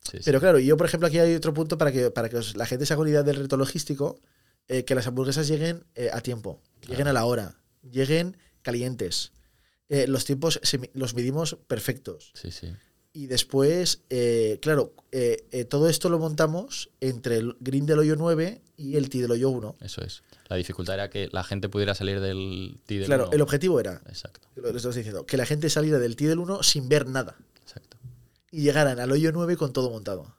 Sí. 0.03 0.18
Pero 0.25 0.40
claro, 0.40 0.59
yo 0.59 0.77
por 0.77 0.87
ejemplo 0.87 1.09
aquí 1.09 1.18
hay 1.18 1.35
otro 1.35 1.53
punto 1.53 1.77
para 1.77 1.92
que, 1.92 2.11
para 2.11 2.29
que 2.29 2.37
os- 2.38 2.57
la 2.57 2.66
gente 2.66 2.87
se 2.87 2.92
haga 2.94 3.03
una 3.03 3.11
idea 3.11 3.23
del 3.23 3.37
reto 3.37 3.57
logístico, 3.59 4.18
eh, 4.71 4.85
que 4.85 4.95
las 4.95 5.07
hamburguesas 5.09 5.49
lleguen 5.49 5.85
eh, 5.97 6.11
a 6.13 6.21
tiempo, 6.21 6.63
lleguen 6.89 7.09
a 7.09 7.13
la 7.13 7.25
hora, 7.25 7.57
lleguen 7.83 8.37
calientes. 8.63 9.33
Eh, 9.89 10.07
los 10.07 10.25
tiempos 10.25 10.61
se 10.63 10.91
los 10.95 11.13
medimos 11.15 11.57
perfectos. 11.67 12.31
sí, 12.35 12.53
sí. 12.53 12.73
Y 13.13 13.27
después, 13.27 14.03
eh, 14.09 14.61
claro, 14.63 14.95
todo 15.69 15.89
esto 15.89 16.09
lo 16.09 16.21
montamos 16.21 16.91
entre 17.01 17.39
el 17.39 17.57
green 17.59 17.85
del 17.85 17.99
hoyo 17.99 18.15
9 18.15 18.63
y 18.77 18.95
el 18.95 19.11
tee 19.11 19.23
del 19.23 19.33
hoyo 19.33 19.51
1. 19.51 19.79
Eso 19.81 20.01
es. 20.03 20.23
La 20.49 20.55
dificultad 20.55 20.95
era 20.95 21.11
que 21.11 21.29
la 21.33 21.43
gente 21.43 21.69
pudiera 21.69 21.97
salir 21.97 22.21
del 22.21 22.79
tee 22.87 22.99
del 22.99 23.07
Claro, 23.07 23.25
uno. 23.25 23.33
el 23.33 23.41
objetivo 23.41 23.81
era, 23.81 24.01
Exacto, 24.07 24.47
lo 24.55 24.71
que 24.71 24.77
estamos 24.77 24.95
diciendo, 24.95 25.27
que 25.27 25.37
la 25.37 25.45
gente 25.45 25.69
saliera 25.71 25.99
del 25.99 26.15
tee 26.15 26.29
del 26.29 26.39
1 26.39 26.63
sin 26.63 26.89
ver 26.89 27.09
nada 27.09 27.37
exacto. 27.61 27.97
y 28.53 28.63
llegaran 28.63 29.01
al 29.01 29.11
hoyo 29.11 29.33
9 29.33 29.57
con 29.57 29.73
todo 29.73 29.91
montado. 29.91 30.37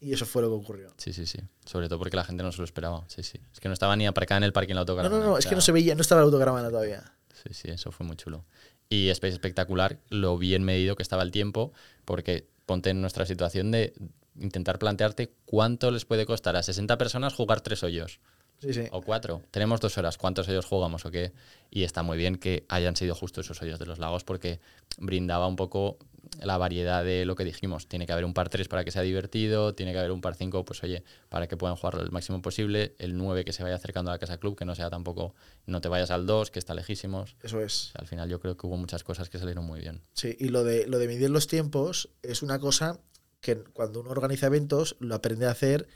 Y 0.00 0.12
eso 0.12 0.24
fue 0.26 0.42
lo 0.42 0.48
que 0.48 0.54
ocurrió. 0.54 0.92
Sí, 0.96 1.12
sí, 1.12 1.26
sí. 1.26 1.38
Sobre 1.66 1.88
todo 1.88 1.98
porque 1.98 2.16
la 2.16 2.24
gente 2.24 2.42
no 2.42 2.50
se 2.52 2.58
lo 2.58 2.64
esperaba. 2.64 3.04
Sí, 3.08 3.22
sí. 3.22 3.38
Es 3.52 3.60
que 3.60 3.68
no 3.68 3.74
estaba 3.74 3.94
ni 3.96 4.06
aparcada 4.06 4.38
en 4.38 4.44
el 4.44 4.52
parking 4.52 4.74
la 4.74 4.80
No, 4.84 4.92
autocaravana. 4.92 5.18
no, 5.24 5.30
no, 5.32 5.38
es 5.38 5.46
que 5.46 5.54
no 5.54 5.60
se 5.60 5.72
veía, 5.72 5.94
no 5.94 6.00
estaba 6.00 6.20
la 6.22 6.24
autocaravana 6.26 6.70
todavía. 6.70 7.12
Sí, 7.34 7.52
sí, 7.54 7.68
eso 7.68 7.92
fue 7.92 8.06
muy 8.06 8.16
chulo. 8.16 8.44
Y 8.88 9.08
es 9.08 9.22
espectacular 9.22 9.98
lo 10.08 10.36
bien 10.38 10.64
medido 10.64 10.96
que 10.96 11.02
estaba 11.02 11.22
el 11.22 11.30
tiempo, 11.30 11.72
porque 12.04 12.48
ponte 12.66 12.90
en 12.90 13.00
nuestra 13.00 13.26
situación 13.26 13.70
de 13.70 13.92
intentar 14.38 14.78
plantearte 14.78 15.32
cuánto 15.44 15.90
les 15.90 16.04
puede 16.04 16.24
costar 16.26 16.56
a 16.56 16.62
60 16.62 16.96
personas 16.98 17.34
jugar 17.34 17.60
tres 17.60 17.82
hoyos 17.82 18.20
Sí, 18.60 18.72
sí. 18.74 18.82
o 18.90 19.00
cuatro. 19.02 19.42
Tenemos 19.50 19.80
dos 19.80 19.96
horas, 19.98 20.18
¿cuántos 20.18 20.48
hoyos 20.48 20.64
jugamos 20.66 21.04
o 21.04 21.10
qué? 21.10 21.32
Y 21.70 21.84
está 21.84 22.02
muy 22.02 22.16
bien 22.18 22.36
que 22.36 22.64
hayan 22.68 22.96
sido 22.96 23.14
justo 23.14 23.40
esos 23.42 23.60
hoyos 23.62 23.78
de 23.78 23.86
los 23.86 23.98
lagos 23.98 24.24
porque 24.24 24.60
brindaba 24.98 25.46
un 25.46 25.56
poco 25.56 25.98
la 26.42 26.58
variedad 26.58 27.04
de 27.04 27.24
lo 27.24 27.34
que 27.36 27.44
dijimos. 27.44 27.86
Tiene 27.88 28.06
que 28.06 28.12
haber 28.12 28.24
un 28.24 28.34
par 28.34 28.48
3 28.48 28.68
para 28.68 28.84
que 28.84 28.90
sea 28.90 29.02
divertido, 29.02 29.74
tiene 29.74 29.92
que 29.92 29.98
haber 29.98 30.10
un 30.12 30.20
par 30.20 30.34
5, 30.34 30.64
pues 30.64 30.82
oye, 30.82 31.02
para 31.28 31.46
que 31.48 31.56
puedan 31.56 31.76
jugarlo 31.76 32.02
el 32.02 32.10
máximo 32.10 32.40
posible, 32.42 32.94
el 32.98 33.16
9 33.16 33.44
que 33.44 33.52
se 33.52 33.62
vaya 33.62 33.74
acercando 33.76 34.10
a 34.10 34.14
la 34.14 34.18
casa 34.18 34.38
club, 34.38 34.56
que 34.56 34.64
no 34.64 34.74
sea 34.74 34.90
tampoco, 34.90 35.34
no 35.66 35.80
te 35.80 35.88
vayas 35.88 36.10
al 36.10 36.26
2, 36.26 36.50
que 36.50 36.58
está 36.58 36.74
lejísimos. 36.74 37.36
Eso 37.42 37.60
es. 37.60 37.92
Al 37.94 38.06
final 38.06 38.28
yo 38.28 38.40
creo 38.40 38.56
que 38.56 38.66
hubo 38.66 38.76
muchas 38.76 39.04
cosas 39.04 39.28
que 39.28 39.38
salieron 39.38 39.64
muy 39.64 39.80
bien. 39.80 40.02
Sí, 40.14 40.36
y 40.38 40.48
lo 40.48 40.64
de, 40.64 40.86
lo 40.86 40.98
de 40.98 41.06
medir 41.08 41.30
los 41.30 41.46
tiempos 41.46 42.10
es 42.22 42.42
una 42.42 42.58
cosa 42.58 43.00
que 43.40 43.56
cuando 43.56 44.00
uno 44.00 44.10
organiza 44.10 44.46
eventos 44.46 44.96
lo 45.00 45.14
aprende 45.14 45.46
a 45.46 45.50
hacer 45.50 45.88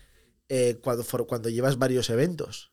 eh, 0.49 0.79
cuando, 0.83 1.05
for- 1.05 1.27
cuando 1.27 1.49
llevas 1.49 1.79
varios 1.79 2.11
eventos. 2.11 2.71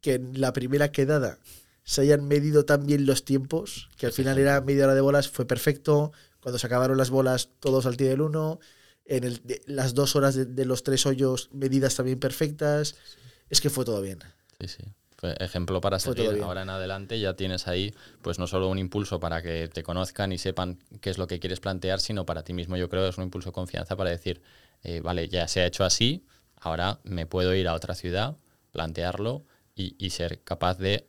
Que 0.00 0.14
en 0.14 0.40
la 0.40 0.52
primera 0.52 0.90
quedada 0.90 1.38
se 1.84 2.02
hayan 2.02 2.26
medido 2.26 2.64
tan 2.64 2.86
bien 2.86 3.06
los 3.06 3.24
tiempos, 3.24 3.88
que 3.96 4.06
al 4.06 4.12
final 4.12 4.38
era 4.38 4.60
media 4.60 4.84
hora 4.84 4.94
de 4.94 5.00
bolas, 5.00 5.28
fue 5.28 5.44
perfecto. 5.46 6.12
Cuando 6.42 6.58
se 6.58 6.66
acabaron 6.66 6.98
las 6.98 7.10
bolas, 7.10 7.48
todos 7.60 7.86
al 7.86 7.96
tiro 7.96 8.10
del 8.10 8.20
uno. 8.20 8.58
En 9.04 9.24
el, 9.24 9.40
de- 9.44 9.62
las 9.66 9.94
dos 9.94 10.16
horas 10.16 10.34
de, 10.34 10.44
de 10.44 10.64
los 10.64 10.82
tres 10.82 11.06
hoyos, 11.06 11.48
medidas 11.52 11.96
también 11.96 12.18
perfectas. 12.20 12.94
Es 13.48 13.60
que 13.60 13.70
fue 13.70 13.84
todo 13.84 14.00
bien. 14.00 14.18
Sí, 14.60 14.68
sí. 14.68 14.82
Fue 15.16 15.34
ejemplo 15.38 15.80
para 15.80 16.00
Fue 16.00 16.16
seguir. 16.16 16.42
Ahora 16.42 16.62
en 16.62 16.70
adelante 16.70 17.20
ya 17.20 17.34
tienes 17.34 17.68
ahí, 17.68 17.94
pues 18.22 18.40
no 18.40 18.48
solo 18.48 18.68
un 18.68 18.78
impulso 18.78 19.20
para 19.20 19.40
que 19.40 19.68
te 19.68 19.84
conozcan 19.84 20.32
y 20.32 20.38
sepan 20.38 20.78
qué 21.00 21.10
es 21.10 21.18
lo 21.18 21.28
que 21.28 21.38
quieres 21.38 21.60
plantear, 21.60 22.00
sino 22.00 22.26
para 22.26 22.42
ti 22.42 22.52
mismo 22.52 22.76
yo 22.76 22.88
creo 22.88 23.04
que 23.04 23.10
es 23.10 23.18
un 23.18 23.24
impulso 23.24 23.50
de 23.50 23.52
confianza 23.54 23.94
para 23.96 24.10
decir, 24.10 24.42
eh, 24.82 25.00
vale, 25.00 25.28
ya 25.28 25.46
se 25.46 25.60
ha 25.60 25.66
hecho 25.66 25.84
así, 25.84 26.24
ahora 26.56 26.98
me 27.04 27.26
puedo 27.26 27.54
ir 27.54 27.68
a 27.68 27.74
otra 27.74 27.94
ciudad, 27.94 28.36
plantearlo 28.72 29.44
y, 29.76 29.94
y 30.04 30.10
ser 30.10 30.42
capaz 30.42 30.78
de 30.78 31.06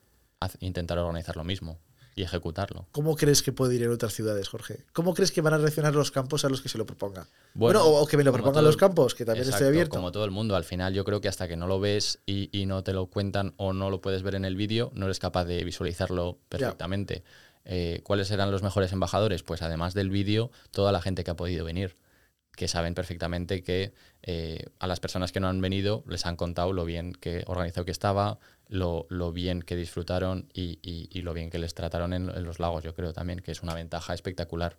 intentar 0.59 0.99
organizar 0.99 1.35
lo 1.35 1.43
mismo 1.43 1.79
y 2.15 2.23
ejecutarlo. 2.23 2.85
¿Cómo 2.91 3.15
crees 3.15 3.41
que 3.43 3.51
puede 3.51 3.75
ir 3.75 3.83
en 3.83 3.91
otras 3.91 4.13
ciudades, 4.13 4.47
Jorge? 4.49 4.79
¿Cómo 4.93 5.13
crees 5.13 5.31
que 5.31 5.41
van 5.41 5.53
a 5.53 5.57
reaccionar 5.57 5.95
los 5.95 6.11
campos 6.11 6.45
a 6.45 6.49
los 6.49 6.61
que 6.61 6.69
se 6.69 6.77
lo 6.77 6.85
proponga? 6.85 7.27
Bueno, 7.53 7.79
Bueno, 7.81 7.97
o, 7.99 8.03
o 8.03 8.07
que 8.07 8.17
me 8.17 8.23
lo 8.23 8.31
propongan 8.31 8.61
todo- 8.61 8.65
los 8.65 8.77
campos, 8.77 9.15
que 9.15 9.25
también 9.25 9.43
Exacto, 9.45 9.63
estoy 9.65 9.67
abierto. 9.75 9.95
Como 9.95 10.11
todo 10.11 10.25
el 10.25 10.31
mundo, 10.31 10.55
al 10.55 10.63
final 10.63 10.93
yo 10.93 11.03
creo 11.05 11.21
que 11.21 11.27
hasta 11.27 11.47
que 11.47 11.55
no 11.57 11.67
lo 11.67 11.79
ves 11.79 12.19
y, 12.25 12.49
y 12.57 12.65
no 12.65 12.83
te 12.83 12.93
lo 12.93 13.07
cuentan 13.07 13.53
o 13.57 13.73
no 13.73 13.89
lo 13.89 14.01
puedes 14.01 14.21
ver 14.23 14.35
en 14.35 14.45
el 14.45 14.55
vídeo, 14.55 14.91
no 14.93 15.05
eres 15.05 15.19
capaz 15.19 15.45
de 15.45 15.63
visualizarlo 15.63 16.37
perfectamente. 16.49 17.23
Eh, 17.65 18.01
¿Cuáles 18.03 18.27
serán 18.27 18.51
los 18.51 18.61
mejores 18.61 18.91
embajadores? 18.91 19.41
Pues 19.41 19.61
además 19.61 19.93
del 19.93 20.09
vídeo, 20.09 20.51
toda 20.71 20.91
la 20.91 21.01
gente 21.01 21.23
que 21.23 21.31
ha 21.31 21.35
podido 21.35 21.63
venir, 21.65 21.95
que 22.55 22.67
saben 22.67 22.93
perfectamente 22.93 23.63
que 23.63 23.93
eh, 24.21 24.65
a 24.79 24.87
las 24.87 24.99
personas 24.99 25.31
que 25.31 25.39
no 25.39 25.47
han 25.47 25.59
venido 25.61 26.03
les 26.07 26.25
han 26.25 26.35
contado 26.35 26.71
lo 26.73 26.85
bien 26.85 27.13
que 27.13 27.43
organizado 27.47 27.85
que 27.85 27.91
estaba, 27.91 28.39
lo, 28.67 29.05
lo 29.09 29.31
bien 29.31 29.61
que 29.61 29.75
disfrutaron 29.75 30.47
y, 30.53 30.79
y- 30.81 31.09
y 31.11 31.21
lo 31.23 31.33
bien 31.33 31.49
que 31.49 31.57
les 31.59 31.73
trataron 31.73 32.13
en, 32.13 32.29
en 32.29 32.43
los 32.43 32.59
lagos, 32.59 32.83
yo 32.83 32.93
creo 32.93 33.11
también, 33.13 33.39
que 33.39 33.51
es 33.51 33.63
una 33.63 33.73
ventaja 33.73 34.13
espectacular. 34.13 34.77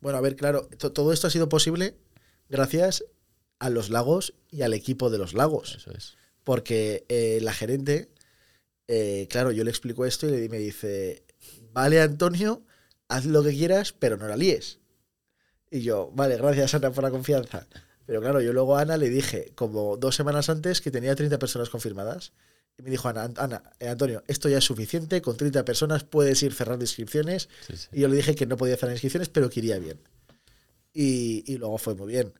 Bueno, 0.00 0.18
a 0.18 0.20
ver, 0.20 0.36
claro, 0.36 0.68
to- 0.78 0.92
todo 0.92 1.12
esto 1.12 1.26
ha 1.26 1.30
sido 1.30 1.48
posible 1.48 1.96
gracias 2.48 3.04
a 3.58 3.70
los 3.70 3.90
lagos 3.90 4.34
y 4.50 4.62
al 4.62 4.74
equipo 4.74 5.10
de 5.10 5.18
los 5.18 5.34
lagos. 5.34 5.74
Eso 5.76 5.90
es. 5.92 6.16
Porque 6.44 7.04
eh, 7.08 7.38
la 7.42 7.52
gerente, 7.52 8.08
eh, 8.86 9.26
claro, 9.30 9.50
yo 9.50 9.64
le 9.64 9.70
explico 9.70 10.04
esto 10.06 10.28
y 10.28 10.48
me 10.48 10.58
dice, 10.58 11.22
vale 11.72 12.00
Antonio, 12.00 12.62
haz 13.08 13.24
lo 13.26 13.42
que 13.42 13.50
quieras, 13.50 13.92
pero 13.92 14.16
no 14.16 14.28
la 14.28 14.36
líes. 14.36 14.77
Y 15.70 15.80
yo, 15.82 16.10
vale, 16.14 16.36
gracias 16.36 16.74
Ana 16.74 16.90
por 16.90 17.04
la 17.04 17.10
confianza. 17.10 17.66
Pero 18.06 18.20
claro, 18.20 18.40
yo 18.40 18.52
luego 18.52 18.76
a 18.76 18.80
Ana 18.82 18.96
le 18.96 19.10
dije, 19.10 19.52
como 19.54 19.96
dos 19.98 20.14
semanas 20.16 20.48
antes, 20.48 20.80
que 20.80 20.90
tenía 20.90 21.14
30 21.14 21.38
personas 21.38 21.68
confirmadas. 21.68 22.32
Y 22.78 22.82
me 22.82 22.90
dijo 22.90 23.08
Ana, 23.08 23.30
Ana 23.36 23.62
eh, 23.80 23.88
Antonio, 23.88 24.22
esto 24.28 24.48
ya 24.48 24.58
es 24.58 24.64
suficiente, 24.64 25.20
con 25.20 25.36
30 25.36 25.64
personas 25.64 26.04
puedes 26.04 26.42
ir 26.42 26.54
cerrando 26.54 26.84
inscripciones. 26.84 27.48
Sí, 27.66 27.76
sí. 27.76 27.88
Y 27.92 28.00
yo 28.00 28.08
le 28.08 28.16
dije 28.16 28.34
que 28.34 28.46
no 28.46 28.56
podía 28.56 28.76
cerrar 28.76 28.92
inscripciones, 28.94 29.28
pero 29.28 29.50
que 29.50 29.60
iría 29.60 29.78
bien. 29.78 30.00
Y, 30.94 31.44
y 31.52 31.58
luego 31.58 31.78
fue 31.78 31.94
muy 31.94 32.08
bien. 32.12 32.32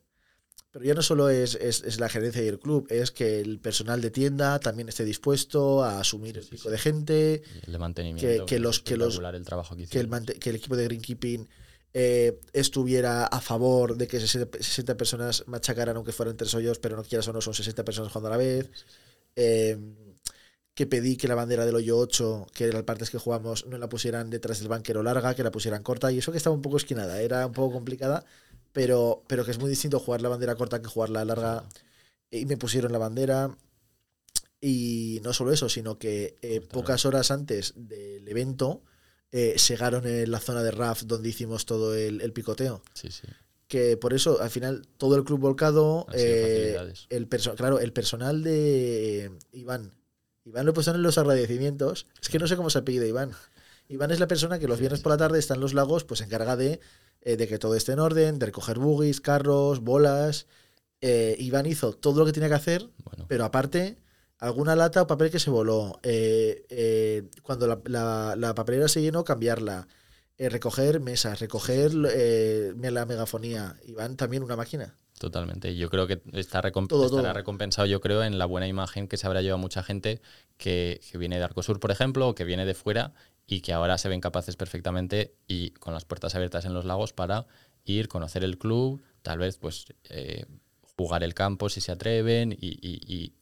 Pero 0.71 0.85
ya 0.85 0.93
no 0.93 1.01
solo 1.01 1.29
es, 1.29 1.55
es- 1.55 1.83
es 1.83 1.99
la 1.99 2.09
gerencia 2.09 2.43
y 2.43 2.47
el 2.47 2.59
club, 2.59 2.85
es 2.89 3.11
que 3.11 3.39
el 3.39 3.59
personal 3.59 4.01
de 4.01 4.11
tienda 4.11 4.59
también 4.59 4.87
esté 4.89 5.03
dispuesto 5.03 5.83
a 5.83 5.99
asumir 5.99 6.37
el 6.37 6.43
sí, 6.43 6.51
pico 6.51 6.63
sí. 6.63 6.69
de 6.69 6.77
gente, 6.77 7.43
el 7.65 7.71
de 7.73 7.77
mantenimiento. 7.79 8.45
que 8.45 8.55
es 8.55 8.61
los- 8.61 8.79
que 8.81 8.95
los- 8.97 9.19
el 9.19 9.45
trabajo 9.45 9.75
que, 9.75 9.87
que 9.87 9.99
el, 9.99 10.09
que 10.39 10.49
el 10.51 10.55
equipo 10.57 10.75
de 10.75 10.83
Greenkeeping 10.85 11.49
eh, 11.93 12.39
estuviera 12.53 13.25
a 13.25 13.41
favor 13.41 13.97
de 13.97 14.07
que 14.07 14.19
60, 14.19 14.59
60 14.59 14.97
personas 14.97 15.43
machacaran 15.47 15.95
aunque 15.95 16.11
fueran 16.11 16.37
tres 16.37 16.53
hoyos, 16.53 16.79
pero 16.79 16.95
no 16.95 17.03
quieras 17.03 17.27
o 17.27 17.33
no, 17.33 17.41
son 17.41 17.53
60 17.53 17.83
personas 17.83 18.11
jugando 18.11 18.27
a 18.27 18.31
la 18.31 18.37
vez. 18.37 18.69
Eh, 19.35 19.77
que 20.73 20.87
pedí 20.87 21.17
que 21.17 21.27
la 21.27 21.35
bandera 21.35 21.65
del 21.65 21.75
hoyo 21.75 21.97
8, 21.97 22.47
que 22.53 22.65
eran 22.65 22.85
partes 22.85 23.09
que 23.09 23.17
jugamos, 23.17 23.65
no 23.65 23.77
la 23.77 23.89
pusieran 23.89 24.29
detrás 24.29 24.59
del 24.59 24.69
banquero 24.69 25.03
larga, 25.03 25.35
que 25.35 25.43
la 25.43 25.51
pusieran 25.51 25.83
corta, 25.83 26.09
y 26.09 26.19
eso 26.19 26.31
que 26.31 26.37
estaba 26.37 26.55
un 26.55 26.61
poco 26.61 26.77
esquinada, 26.77 27.21
era 27.21 27.45
un 27.45 27.51
poco 27.51 27.73
complicada, 27.73 28.23
pero, 28.71 29.23
pero 29.27 29.43
que 29.43 29.51
es 29.51 29.59
muy 29.59 29.69
distinto 29.69 29.99
jugar 29.99 30.21
la 30.21 30.29
bandera 30.29 30.55
corta 30.55 30.81
que 30.81 30.87
jugarla 30.87 31.25
larga. 31.25 31.65
Y 32.31 32.45
me 32.45 32.55
pusieron 32.55 32.91
la 32.91 32.99
bandera. 32.99 33.57
Y 34.61 35.19
no 35.23 35.33
solo 35.33 35.51
eso, 35.51 35.67
sino 35.69 35.97
que 35.97 36.37
eh, 36.41 36.61
pocas 36.61 37.05
horas 37.05 37.31
antes 37.31 37.73
del 37.75 38.27
evento 38.27 38.83
eh, 39.31 39.55
segaron 39.57 40.05
en 40.07 40.31
la 40.31 40.39
zona 40.39 40.63
de 40.63 40.71
RAF 40.71 41.03
donde 41.03 41.29
hicimos 41.29 41.65
todo 41.65 41.95
el, 41.95 42.21
el 42.21 42.33
picoteo. 42.33 42.81
Sí, 42.93 43.09
sí. 43.11 43.27
que 43.67 43.97
por 43.97 44.13
eso 44.13 44.41
al 44.41 44.49
final 44.49 44.87
todo 44.97 45.15
el 45.15 45.23
club 45.23 45.39
volcado, 45.39 46.07
eh, 46.13 46.77
el 47.09 47.27
claro, 47.55 47.79
el 47.79 47.93
personal 47.93 48.43
de 48.43 49.31
Iván. 49.51 49.91
Iván 50.45 50.65
lo 50.65 50.71
he 50.71 50.73
puesto 50.73 50.93
en 50.93 51.03
los 51.03 51.17
agradecimientos. 51.17 52.07
Es 52.21 52.29
que 52.29 52.39
no 52.39 52.47
sé 52.47 52.55
cómo 52.55 52.69
se 52.71 52.79
apellida 52.79 53.05
Iván. 53.05 53.31
Iván 53.87 54.11
es 54.11 54.19
la 54.19 54.27
persona 54.27 54.59
que 54.59 54.67
los 54.67 54.79
viernes 54.79 55.01
por 55.01 55.11
la 55.11 55.17
tarde 55.17 55.39
está 55.39 55.55
en 55.55 55.61
los 55.61 55.73
lagos, 55.73 56.03
pues 56.03 56.19
se 56.19 56.25
encarga 56.25 56.55
de, 56.55 56.79
eh, 57.21 57.37
de 57.37 57.47
que 57.47 57.59
todo 57.59 57.75
esté 57.75 57.91
en 57.93 57.99
orden, 57.99 58.39
de 58.39 58.45
recoger 58.47 58.79
buggies, 58.79 59.19
carros, 59.21 59.79
bolas. 59.81 60.47
Eh, 61.01 61.35
Iván 61.39 61.65
hizo 61.65 61.93
todo 61.93 62.19
lo 62.19 62.25
que 62.25 62.33
tenía 62.33 62.49
que 62.49 62.55
hacer, 62.55 62.89
Bueno, 63.03 63.25
pero 63.27 63.45
aparte, 63.45 63.97
alguna 64.39 64.75
lata 64.75 65.01
o 65.03 65.07
papel 65.07 65.29
que 65.31 65.39
se 65.39 65.49
voló. 65.49 65.99
eh, 66.03 66.65
eh, 66.69 67.23
cuando 67.43 67.67
la, 67.67 67.79
la- 67.85 68.35
la 68.37 68.55
papelera 68.55 68.87
se 68.87 69.01
llenó, 69.01 69.23
cambiarla. 69.23 69.87
eh, 70.37 70.47
recoger 70.49 71.01
mesas, 71.01 71.39
recoger 71.41 71.93
la 71.93 73.05
megafonía. 73.05 73.75
Iván 73.85 74.15
también 74.15 74.41
una 74.43 74.55
máquina. 74.55 74.95
Totalmente. 75.19 75.75
Yo 75.75 75.89
creo 75.89 76.07
que 76.07 76.21
está 76.31 76.61
recomp- 76.61 76.87
Todo, 76.87 77.05
estará 77.07 77.23
todo. 77.23 77.33
recompensado, 77.33 77.85
yo 77.87 77.99
creo, 77.99 78.23
en 78.23 78.37
la 78.39 78.45
buena 78.45 78.65
imagen 78.65 79.09
que 79.09 79.17
se 79.17 79.27
habrá 79.27 79.41
llevado 79.41 79.57
mucha 79.57 79.83
gente 79.83 80.21
que, 80.57 81.01
que 81.11 81.17
viene 81.17 81.37
de 81.37 81.43
Arcosur, 81.43 81.81
por 81.81 81.91
ejemplo, 81.91 82.29
o 82.29 82.35
que 82.35 82.45
viene 82.45 82.65
de 82.65 82.73
fuera 82.73 83.13
y 83.47 83.59
que 83.59 83.73
ahora 83.73 83.97
se 83.97 84.07
ven 84.07 84.21
capaces 84.21 84.55
perfectamente 84.55 85.35
y 85.45 85.71
con 85.71 85.93
las 85.93 86.05
puertas 86.05 86.35
abiertas 86.35 86.63
en 86.63 86.73
los 86.73 86.85
lagos 86.85 87.11
para 87.11 87.45
ir, 87.83 88.07
conocer 88.07 88.45
el 88.45 88.57
club, 88.57 89.01
tal 89.23 89.39
vez 89.39 89.57
pues 89.57 89.87
eh, 90.05 90.45
jugar 90.95 91.23
el 91.25 91.33
campo 91.33 91.67
si 91.67 91.81
se 91.81 91.91
atreven 91.91 92.53
y, 92.53 92.57
y- 92.81 93.01
y 93.05 93.33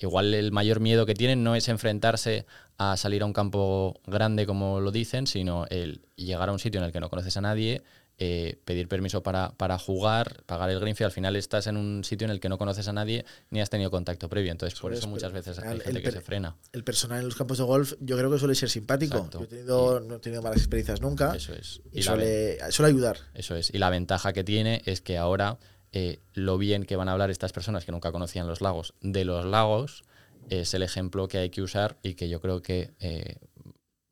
igual 0.00 0.34
el 0.34 0.52
mayor 0.52 0.80
miedo 0.80 1.06
que 1.06 1.14
tienen 1.14 1.42
no 1.42 1.54
es 1.54 1.68
enfrentarse 1.68 2.46
a 2.76 2.96
salir 2.96 3.22
a 3.22 3.26
un 3.26 3.32
campo 3.32 4.00
grande 4.06 4.46
como 4.46 4.80
lo 4.80 4.92
dicen, 4.92 5.26
sino 5.26 5.66
el 5.66 6.02
llegar 6.16 6.48
a 6.48 6.52
un 6.52 6.58
sitio 6.58 6.78
en 6.80 6.86
el 6.86 6.92
que 6.92 7.00
no 7.00 7.10
conoces 7.10 7.36
a 7.36 7.40
nadie, 7.40 7.82
eh, 8.20 8.58
pedir 8.64 8.88
permiso 8.88 9.22
para, 9.22 9.52
para 9.56 9.78
jugar, 9.78 10.42
pagar 10.46 10.70
el 10.70 10.80
green 10.80 10.96
fee, 10.96 11.04
al 11.04 11.12
final 11.12 11.36
estás 11.36 11.68
en 11.68 11.76
un 11.76 12.02
sitio 12.02 12.24
en 12.24 12.32
el 12.32 12.40
que 12.40 12.48
no 12.48 12.58
conoces 12.58 12.88
a 12.88 12.92
nadie 12.92 13.24
ni 13.50 13.60
has 13.60 13.70
tenido 13.70 13.90
contacto 13.90 14.28
previo, 14.28 14.50
entonces 14.50 14.78
por 14.78 14.92
es, 14.92 14.98
eso 14.98 15.08
muchas 15.08 15.32
veces 15.32 15.58
hay 15.58 15.64
final 15.64 15.82
gente 15.82 15.98
el 15.98 16.04
que 16.04 16.12
se 16.12 16.20
frena. 16.20 16.56
El 16.72 16.82
personal 16.84 17.20
en 17.20 17.26
los 17.26 17.36
campos 17.36 17.58
de 17.58 17.64
golf 17.64 17.94
yo 18.00 18.16
creo 18.16 18.30
que 18.30 18.38
suele 18.38 18.54
ser 18.54 18.70
simpático. 18.70 19.18
Exacto. 19.18 19.38
Yo 19.38 19.44
he 19.44 19.48
tenido, 19.48 20.00
no 20.00 20.16
he 20.16 20.18
tenido 20.18 20.42
malas 20.42 20.58
experiencias 20.58 21.00
nunca. 21.00 21.34
Eso 21.34 21.52
es. 21.52 21.80
Y, 21.92 22.00
Y 22.00 22.02
suele, 22.02 22.58
suele 22.70 22.90
ayudar. 22.90 23.18
Eso 23.34 23.54
es. 23.54 23.72
Y 23.72 23.78
la 23.78 23.90
ventaja 23.90 24.32
que 24.32 24.42
tiene 24.42 24.82
es 24.84 25.00
que 25.00 25.16
ahora 25.16 25.58
eh, 25.92 26.20
lo 26.34 26.58
bien 26.58 26.84
que 26.84 26.96
van 26.96 27.08
a 27.08 27.12
hablar 27.12 27.30
estas 27.30 27.52
personas 27.52 27.84
que 27.84 27.92
nunca 27.92 28.12
conocían 28.12 28.46
los 28.46 28.60
lagos 28.60 28.94
de 29.00 29.24
los 29.24 29.44
lagos 29.44 30.04
es 30.50 30.74
el 30.74 30.82
ejemplo 30.82 31.28
que 31.28 31.38
hay 31.38 31.50
que 31.50 31.62
usar 31.62 31.98
y 32.02 32.14
que 32.14 32.28
yo 32.28 32.40
creo 32.40 32.62
que 32.62 32.90
eh, 33.00 33.36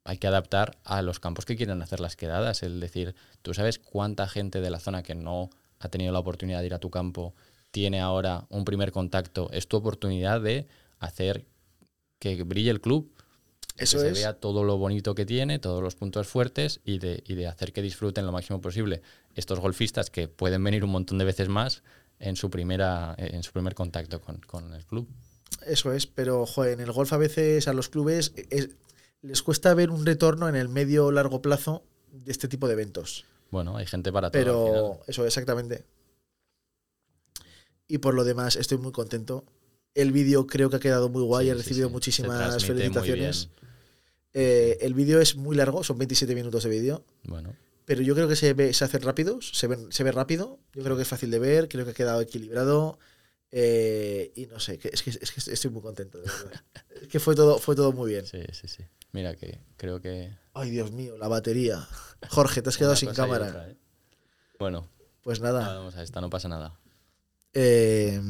hay 0.05 0.19
que 0.19 0.27
adaptar 0.27 0.79
a 0.85 1.03
los 1.03 1.19
campos 1.19 1.45
que 1.45 1.57
quieren 1.57 1.83
hacer 1.83 2.01
las 2.01 2.17
quedadas. 2.17 2.63
Es 2.63 2.79
decir, 2.81 3.15
tú 3.43 3.55
sabes 3.55 3.79
cuánta 3.79 4.29
gente 4.29 4.61
de 4.61 4.71
la 4.71 4.79
zona 4.79 5.03
que 5.03 5.15
no 5.15 5.51
ha 5.79 5.89
tenido 5.89 6.13
la 6.13 6.19
oportunidad 6.19 6.61
de 6.61 6.67
ir 6.67 6.75
a 6.75 6.79
tu 6.79 6.91
campo 6.91 7.35
tiene 7.71 8.01
ahora 8.01 8.47
un 8.49 8.65
primer 8.65 8.93
contacto. 8.93 9.51
Es 9.53 9.69
tu 9.69 9.77
oportunidad 9.77 10.41
de 10.41 10.69
hacer 10.99 11.47
que 12.19 12.43
brille 12.43 12.71
el 12.71 12.81
club. 12.81 13.13
Eso 13.79 13.99
que 13.99 14.05
se 14.05 14.13
vea 14.13 14.33
todo 14.35 14.65
lo 14.65 14.79
bonito 14.79 15.15
que 15.15 15.27
tiene, 15.27 15.59
todos 15.59 15.83
los 15.83 15.95
puntos 15.95 16.27
fuertes 16.27 16.81
y 16.85 16.99
de, 16.99 17.23
y 17.27 17.35
de 17.35 17.47
hacer 17.47 17.73
que 17.73 17.83
disfruten 17.83 18.25
lo 18.27 18.33
máximo 18.33 18.61
posible 18.61 19.03
estos 19.35 19.61
golfistas 19.61 20.11
que 20.11 20.29
pueden 20.29 20.63
venir 20.65 20.83
un 20.85 20.91
montón 20.91 21.19
de 21.19 21.25
veces 21.25 21.49
más 21.49 21.83
en 22.19 22.37
su 22.37 22.49
primera 22.49 23.15
en 23.19 23.43
su 23.43 23.53
primer 23.53 23.75
contacto 23.75 24.21
con, 24.21 24.39
con 24.39 24.73
el 24.73 24.85
club. 24.87 25.07
Eso 25.67 25.93
es, 25.93 26.07
pero 26.07 26.47
joder, 26.47 26.73
en 26.75 26.81
el 26.81 26.93
golf 26.93 27.13
a 27.13 27.19
veces 27.19 27.69
a 27.69 27.73
los 27.75 27.89
clubes 27.89 28.33
es- 28.51 28.71
les 29.23 29.43
cuesta 29.43 29.75
ver 29.75 29.91
un 29.91 30.07
retorno 30.07 30.49
en 30.49 30.57
el 30.57 30.69
medio 30.69 31.07
o 31.07 31.13
largo 31.13 31.43
plazo 31.43 31.83
de 32.13 32.33
este 32.33 32.49
tipo 32.49 32.67
de 32.69 32.75
eventos. 32.75 33.25
Bueno, 33.51 33.77
hay 33.77 33.87
gente 33.87 34.11
para 34.13 34.31
todo. 34.31 34.41
al 34.41 34.47
final. 34.47 34.73
Pero 34.73 35.01
eso, 35.07 35.27
exactamente. 35.27 35.85
Y 37.89 37.99
por 37.99 38.15
lo 38.15 38.25
demás, 38.25 38.57
estoy 38.57 38.79
muy 38.79 38.93
contento. 38.93 39.45
El 39.95 40.13
vídeo 40.13 40.47
creo 40.47 40.69
que 40.71 40.77
ha 40.77 40.81
quedado 40.81 41.09
muy 41.09 41.23
guay, 41.23 41.47
Sí, 41.47 41.51
he 41.51 41.55
recibido 41.55 41.89
sí. 41.89 41.93
Muchísimas 41.93 42.65
felicitaciones. 42.65 43.49
Eh, 44.39 44.77
el 44.83 44.93
vídeo 44.93 45.19
es 45.21 45.35
muy 45.37 45.57
largo, 45.57 45.83
son 45.83 45.97
27 45.97 46.35
minutos 46.35 46.63
de 46.65 46.69
vídeo, 46.69 47.05
Bueno, 47.25 47.57
pero 47.87 48.03
yo 48.03 48.15
creo 48.15 48.29
que 48.29 48.37
se 48.37 48.53
ve, 48.53 48.75
se 48.75 48.85
hace 48.85 48.99
rápido, 48.99 49.41
se, 49.41 49.67
ven- 49.67 49.91
se 49.91 50.05
ve 50.05 50.13
rápido, 50.13 50.59
yo 50.75 50.83
creo 50.83 50.95
que 50.95 51.03
es 51.03 51.09
fácil 51.09 51.31
de 51.31 51.39
ver, 51.39 51.69
creo 51.69 51.87
que 51.87 51.93
ha 51.93 51.95
quedado 51.95 52.21
equilibrado. 52.21 52.99
eh, 53.53 54.33
y 54.35 54.45
no 54.47 54.61
sé, 54.61 54.77
que- 54.77 54.91
es, 54.93 55.03
que, 55.03 55.11
es 55.11 55.31
que 55.33 55.53
estoy 55.53 55.71
muy 55.71 55.81
contento, 55.81 56.19
de 56.19 56.25
verdad. 56.25 56.63
Es 57.03 57.09
que 57.09 57.19
fue 57.21 57.35
todo, 57.35 57.59
fue 57.59 57.75
todo 57.77 57.93
muy 57.93 58.11
bien. 58.11 58.27
sí, 58.27 58.43
sí, 58.53 58.69
sí. 58.69 58.83
Mira 59.13 59.35
que 59.37 59.61
creo 59.79 60.01
que. 60.03 60.37
Ay, 60.53 60.71
Dios 60.71 60.91
mío, 60.93 61.17
la 61.17 61.29
batería. 61.29 61.87
Jorge, 62.29 62.61
te 62.61 62.69
has 62.69 62.77
quedado 62.79 62.97
sin 62.97 63.15
cámara. 63.15 63.47
otra, 63.49 63.71
¿eh? 63.71 63.77
Bueno, 64.59 64.91
Pues 65.23 65.41
nada. 65.41 65.61
vamos 65.77 65.95
a 65.97 66.03
esta, 66.03 66.21
no 66.21 66.29
pasa 66.29 66.49
nada. 66.49 66.79
Eh, 67.55 68.21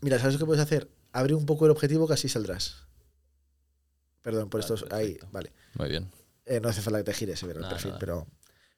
mira, 0.00 0.18
¿sabes 0.18 0.34
lo 0.34 0.38
que 0.38 0.46
puedes 0.46 0.62
hacer? 0.62 0.88
Abre 1.12 1.34
un 1.34 1.44
poco 1.44 1.66
el 1.66 1.72
objetivo 1.72 2.06
que 2.06 2.14
así 2.14 2.28
saldrás. 2.28 2.85
Perdón 4.26 4.50
por 4.50 4.60
Vale, 4.60 4.74
estos. 4.74 4.92
Ahí, 4.92 5.16
vale. 5.30 5.52
Muy 5.74 5.88
bien. 5.88 6.10
Eh, 6.44 6.58
no 6.58 6.68
hace 6.68 6.82
falta 6.82 6.98
que 6.98 7.04
te 7.04 7.14
gires, 7.14 7.40
el 7.44 7.54
Nada, 7.54 7.68
perfil, 7.68 7.90
nada. 7.90 8.00
pero. 8.00 8.26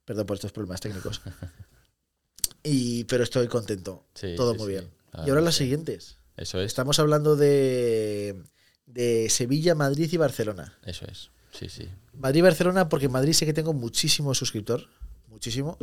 Perdón 0.05 0.27
por 0.27 0.35
estos 0.37 0.53
problemas 0.53 0.79
técnicos. 0.83 1.23
y, 2.63 3.05
pero 3.05 3.25
estoy 3.25 3.49
contento. 3.49 4.05
Sí, 4.15 4.35
Todo 4.37 4.53
sí, 4.53 4.59
muy 4.59 4.67
sí. 4.67 4.73
bien. 4.73 4.91
La 5.15 5.27
y 5.27 5.31
ahora 5.31 5.41
las 5.41 5.55
siguientes. 5.55 6.19
Eso 6.37 6.61
es. 6.61 6.67
Estamos 6.67 6.99
hablando 6.99 7.35
de, 7.35 8.43
de 8.85 9.31
Sevilla, 9.31 9.75
Madrid 9.75 10.11
y 10.13 10.19
Barcelona. 10.19 10.79
Eso 10.85 11.07
es. 11.07 11.31
Sí, 11.51 11.71
sí. 11.71 11.89
Madrid 12.13 12.41
y 12.41 12.43
Barcelona, 12.43 12.91
porque 12.91 13.07
en 13.07 13.13
Madrid 13.13 13.33
sé 13.33 13.47
que 13.47 13.55
tengo 13.55 13.73
muchísimo 13.73 14.35
suscriptor. 14.35 14.87
Muchísimo. 15.29 15.79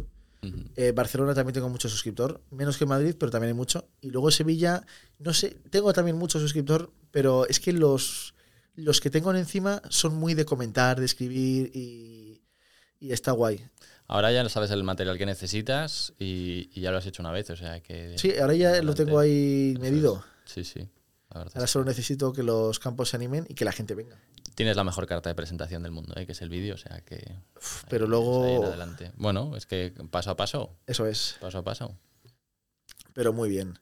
Eh, 0.76 0.92
Barcelona 0.92 1.34
también 1.34 1.56
tengo 1.56 1.70
mucho 1.70 1.90
suscriptor, 1.90 2.40
menos 2.52 2.78
que 2.78 2.86
Madrid, 2.86 3.16
pero 3.20 3.32
también 3.32 3.48
hay 3.50 3.56
mucho. 3.56 3.88
Y 4.00 4.12
luego 4.12 4.30
Sevilla, 4.30 4.86
no 5.18 5.34
sé, 5.34 5.58
tengo 5.72 5.92
también 5.92 6.18
mucho 6.18 6.40
suscriptor, 6.40 6.92
pero 7.10 7.48
es 7.48 7.60
que 7.60 7.74
los, 7.74 8.35
los 8.76 9.02
que 9.02 9.10
tengo 9.10 9.34
encima 9.34 9.82
son 9.90 10.16
muy 10.16 10.34
de 10.34 10.46
comentar, 10.46 11.00
de 11.00 11.06
escribir 11.06 11.72
y, 11.74 12.42
y 13.00 13.12
está 13.12 13.32
guay. 13.32 13.66
Ahora 14.08 14.32
ya 14.32 14.48
sabes 14.50 14.70
el 14.72 14.84
material 14.84 15.18
que 15.18 15.26
necesitas 15.26 16.14
y, 16.20 16.70
y 16.74 16.82
ya 16.82 16.92
lo 16.92 16.98
has 16.98 17.06
hecho 17.08 17.24
una 17.24 17.32
vez, 17.32 17.50
o 17.50 17.56
sea 17.56 17.82
que... 17.82 18.18
Sí, 18.18 18.38
ahora 18.38 18.54
ya 18.54 18.82
lo 18.84 18.94
tengo 18.94 19.18
ahí 19.20 19.76
medido. 19.80 20.24
es. 20.46 20.52
Sí, 20.52 20.64
sí. 20.64 20.88
La 21.34 21.42
Ahora 21.42 21.68
solo 21.68 21.86
necesito 21.86 22.32
que 22.32 22.44
los 22.44 22.80
campos 22.80 23.10
se 23.10 23.18
animen 23.18 23.46
y 23.50 23.56
que 23.56 23.66
la 23.66 23.72
gente 23.72 23.96
venga. 23.96 24.18
Tienes 24.54 24.78
la 24.78 24.84
mejor 24.86 25.06
carta 25.08 25.30
de 25.30 25.36
presentación 25.36 25.84
del 25.84 25.92
mundo, 25.92 26.14
¿eh? 26.16 26.26
que 26.26 26.32
es 26.32 26.42
el 26.42 26.50
vídeo, 26.50 26.76
o 26.76 26.78
sea 26.78 27.02
que... 27.02 27.36
pero 27.90 28.08
luego- 28.08 28.64
adelante. 28.66 29.12
Bueno, 29.18 29.56
es 29.58 29.66
que 29.66 29.92
paso 30.12 30.30
a 30.32 30.38
paso, 30.38 30.78
Eso 30.88 31.06
es, 31.08 31.36
paso 31.42 31.58
a 31.58 31.64
paso. 31.64 31.98
pero 33.14 33.34
muy 33.34 33.50
bien. 33.50 33.80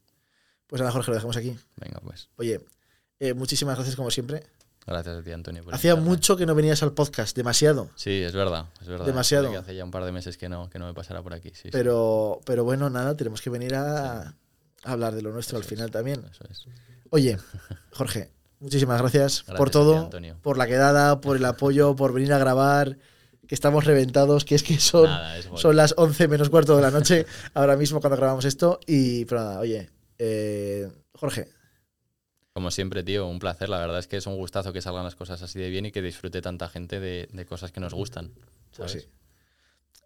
Pues 0.67 0.79
nada, 0.81 0.91
Jorge, 0.91 1.11
lo 1.11 1.15
dejamos 1.15 1.37
aquí. 1.37 1.55
Venga, 1.75 1.99
pues. 1.99 2.29
Oye, 2.37 2.59
eh, 3.19 3.33
muchísimas 3.33 3.75
gracias 3.75 3.95
como 3.95 4.09
siempre. 4.09 4.43
Gracias 4.85 5.17
a 5.17 5.23
ti, 5.23 5.31
Antonio. 5.31 5.63
por 5.63 5.73
Hacía 5.73 5.95
mucho 5.95 6.35
que 6.35 6.45
no 6.45 6.55
venías 6.55 6.83
al 6.83 6.91
podcast, 6.93 7.35
demasiado. 7.35 7.89
Sí, 7.95 8.21
es 8.21 8.33
verdad, 8.33 8.65
es 8.81 8.87
verdad. 8.87 9.05
Demasiado. 9.05 9.57
Hace 9.57 9.75
ya 9.75 9.83
un 9.85 9.91
par 9.91 10.03
de 10.03 10.11
meses 10.11 10.37
que 10.37 10.49
no, 10.49 10.69
que 10.69 10.77
no 10.79 10.85
me 10.87 10.93
pasara 10.93 11.21
por 11.23 11.33
aquí. 11.33 11.49
Sí, 11.49 11.61
sí. 11.63 11.69
Pero, 11.71 12.41
pero 12.45 12.63
bueno, 12.63 12.89
nada, 12.89 13.15
tenemos 13.15 13.41
que 13.41 13.49
venir 13.49 13.75
a, 13.75 14.21
a 14.21 14.33
hablar 14.83 15.15
de 15.15 15.21
lo 15.21 15.31
nuestro 15.31 15.57
Eso 15.57 15.63
al 15.63 15.69
final 15.69 15.85
es, 15.87 15.91
también. 15.93 16.23
Eso 16.29 16.43
es. 16.49 16.65
Oye, 17.11 17.37
Jorge, 17.93 18.31
muchísimas 18.59 18.99
gracias, 18.99 19.43
Gracias 19.45 19.57
por 19.57 19.69
ti, 19.69 19.73
todo, 19.73 19.99
Antonio. 19.99 20.35
por 20.41 20.57
la 20.57 20.67
quedada, 20.67 21.21
por 21.21 21.37
el 21.37 21.45
apoyo, 21.45 21.95
por 21.95 22.11
venir 22.11 22.33
a 22.33 22.37
grabar, 22.37 22.97
que 23.47 23.55
estamos 23.55 23.85
reventados, 23.85 24.43
que 24.45 24.55
es 24.55 24.63
que 24.63 24.79
son, 24.79 25.05
Nada, 25.05 25.37
es 25.37 25.47
golf. 25.47 25.61
son 25.61 25.75
las 25.77 25.93
11 25.97 26.27
menos 26.27 26.49
cuarto 26.49 26.75
de 26.75 26.81
la 26.81 26.91
noche 26.91 27.25
ahora 27.53 27.77
mismo 27.77 28.01
cuando 28.01 28.17
grabamos 28.17 28.43
esto. 28.45 28.79
Y 28.85 29.23
pero 29.25 29.41
nada, 29.41 29.59
oye, 29.59 29.89
eh, 30.19 30.91
Jorge, 31.13 31.47
Como 32.53 32.69
siempre, 32.71 33.03
tío, 33.03 33.27
un 33.27 33.39
placer. 33.39 33.67
La 33.69 33.79
verdad 33.79 33.99
es 33.99 34.07
que 34.07 34.17
es 34.17 34.27
un 34.27 34.35
gustazo 34.37 34.71
que 34.73 34.81
salgan 34.81 35.03
las 35.03 35.15
cosas 35.15 35.41
así 35.41 35.57
de 35.59 35.69
bien 35.69 35.85
y 35.87 35.91
que 35.91 36.01
disfrute 36.01 36.41
tanta 36.41 36.69
gente 36.69 36.99
de, 36.99 37.27
de 37.31 37.45
cosas 37.45 37.71
que 37.71 37.79
nos 37.79 37.93
gustan. 37.93 38.31
pues 38.75 38.91
¿sabes? 38.91 39.03
sí. 39.03 39.09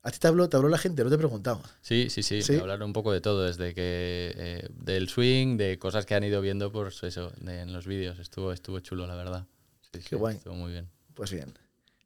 ¿A 0.04 0.12
ti 0.12 0.20
te 0.20 0.28
habló, 0.28 0.48
te 0.48 0.56
habló 0.56 0.70
la 0.70 0.78
gente? 0.78 1.04
No 1.04 1.10
te 1.10 1.16
he 1.16 1.18
preguntado. 1.18 1.62
Sí, 1.82 2.10
sí, 2.10 2.24
sí. 2.24 2.42
¿Sí? 2.42 2.54
me 2.54 2.60
Hablar 2.60 2.82
un 2.84 2.94
poco 2.94 3.12
de 3.12 3.20
todo, 3.20 3.44
desde 3.44 3.74
que 3.74 4.32
eh, 4.38 4.68
del 4.72 5.10
swing, 5.10 5.58
de 5.58 5.78
cosas 5.78 6.06
que 6.06 6.16
han 6.16 6.24
ido 6.24 6.40
viendo 6.40 6.72
por 6.72 6.88
eso, 6.88 7.32
de- 7.42 7.60
en 7.62 7.74
los 7.74 7.86
vídeos. 7.86 8.18
Estuvo, 8.20 8.54
estuvo 8.54 8.80
chulo, 8.80 9.06
la 9.06 9.16
verdad. 9.16 9.46
Sí, 9.92 10.00
sí, 10.02 10.16
guay. 10.16 10.38
Estuvo 10.38 10.54
muy 10.56 10.72
bien. 10.72 10.88
Pues 11.14 11.32
bien. 11.32 11.54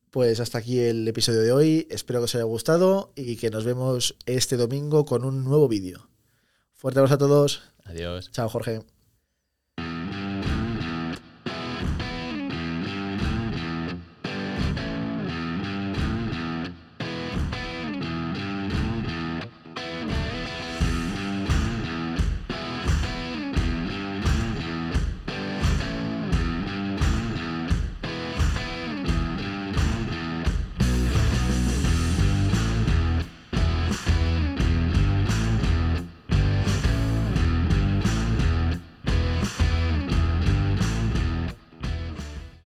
Pues 0.10 0.40
hasta 0.40 0.58
aquí 0.58 0.80
el 0.80 1.08
episodio 1.08 1.42
de 1.42 1.52
hoy. 1.52 1.88
Espero 1.92 2.20
que 2.22 2.26
os 2.26 2.34
haya 2.36 2.44
gustado 2.46 3.14
y 3.16 3.36
que 3.38 3.52
nos 3.52 3.66
vemos 3.66 4.16
este 4.26 4.58
domingo 4.58 5.06
con 5.06 5.24
un 5.24 5.44
nuevo 5.44 5.68
vídeo. 5.68 6.10
Fuerte 6.74 7.00
abrazo 7.00 7.16
a 7.16 7.20
todos. 7.20 7.62
Adiós. 7.86 8.32
Chao, 8.32 8.50
Jorge. 8.50 8.82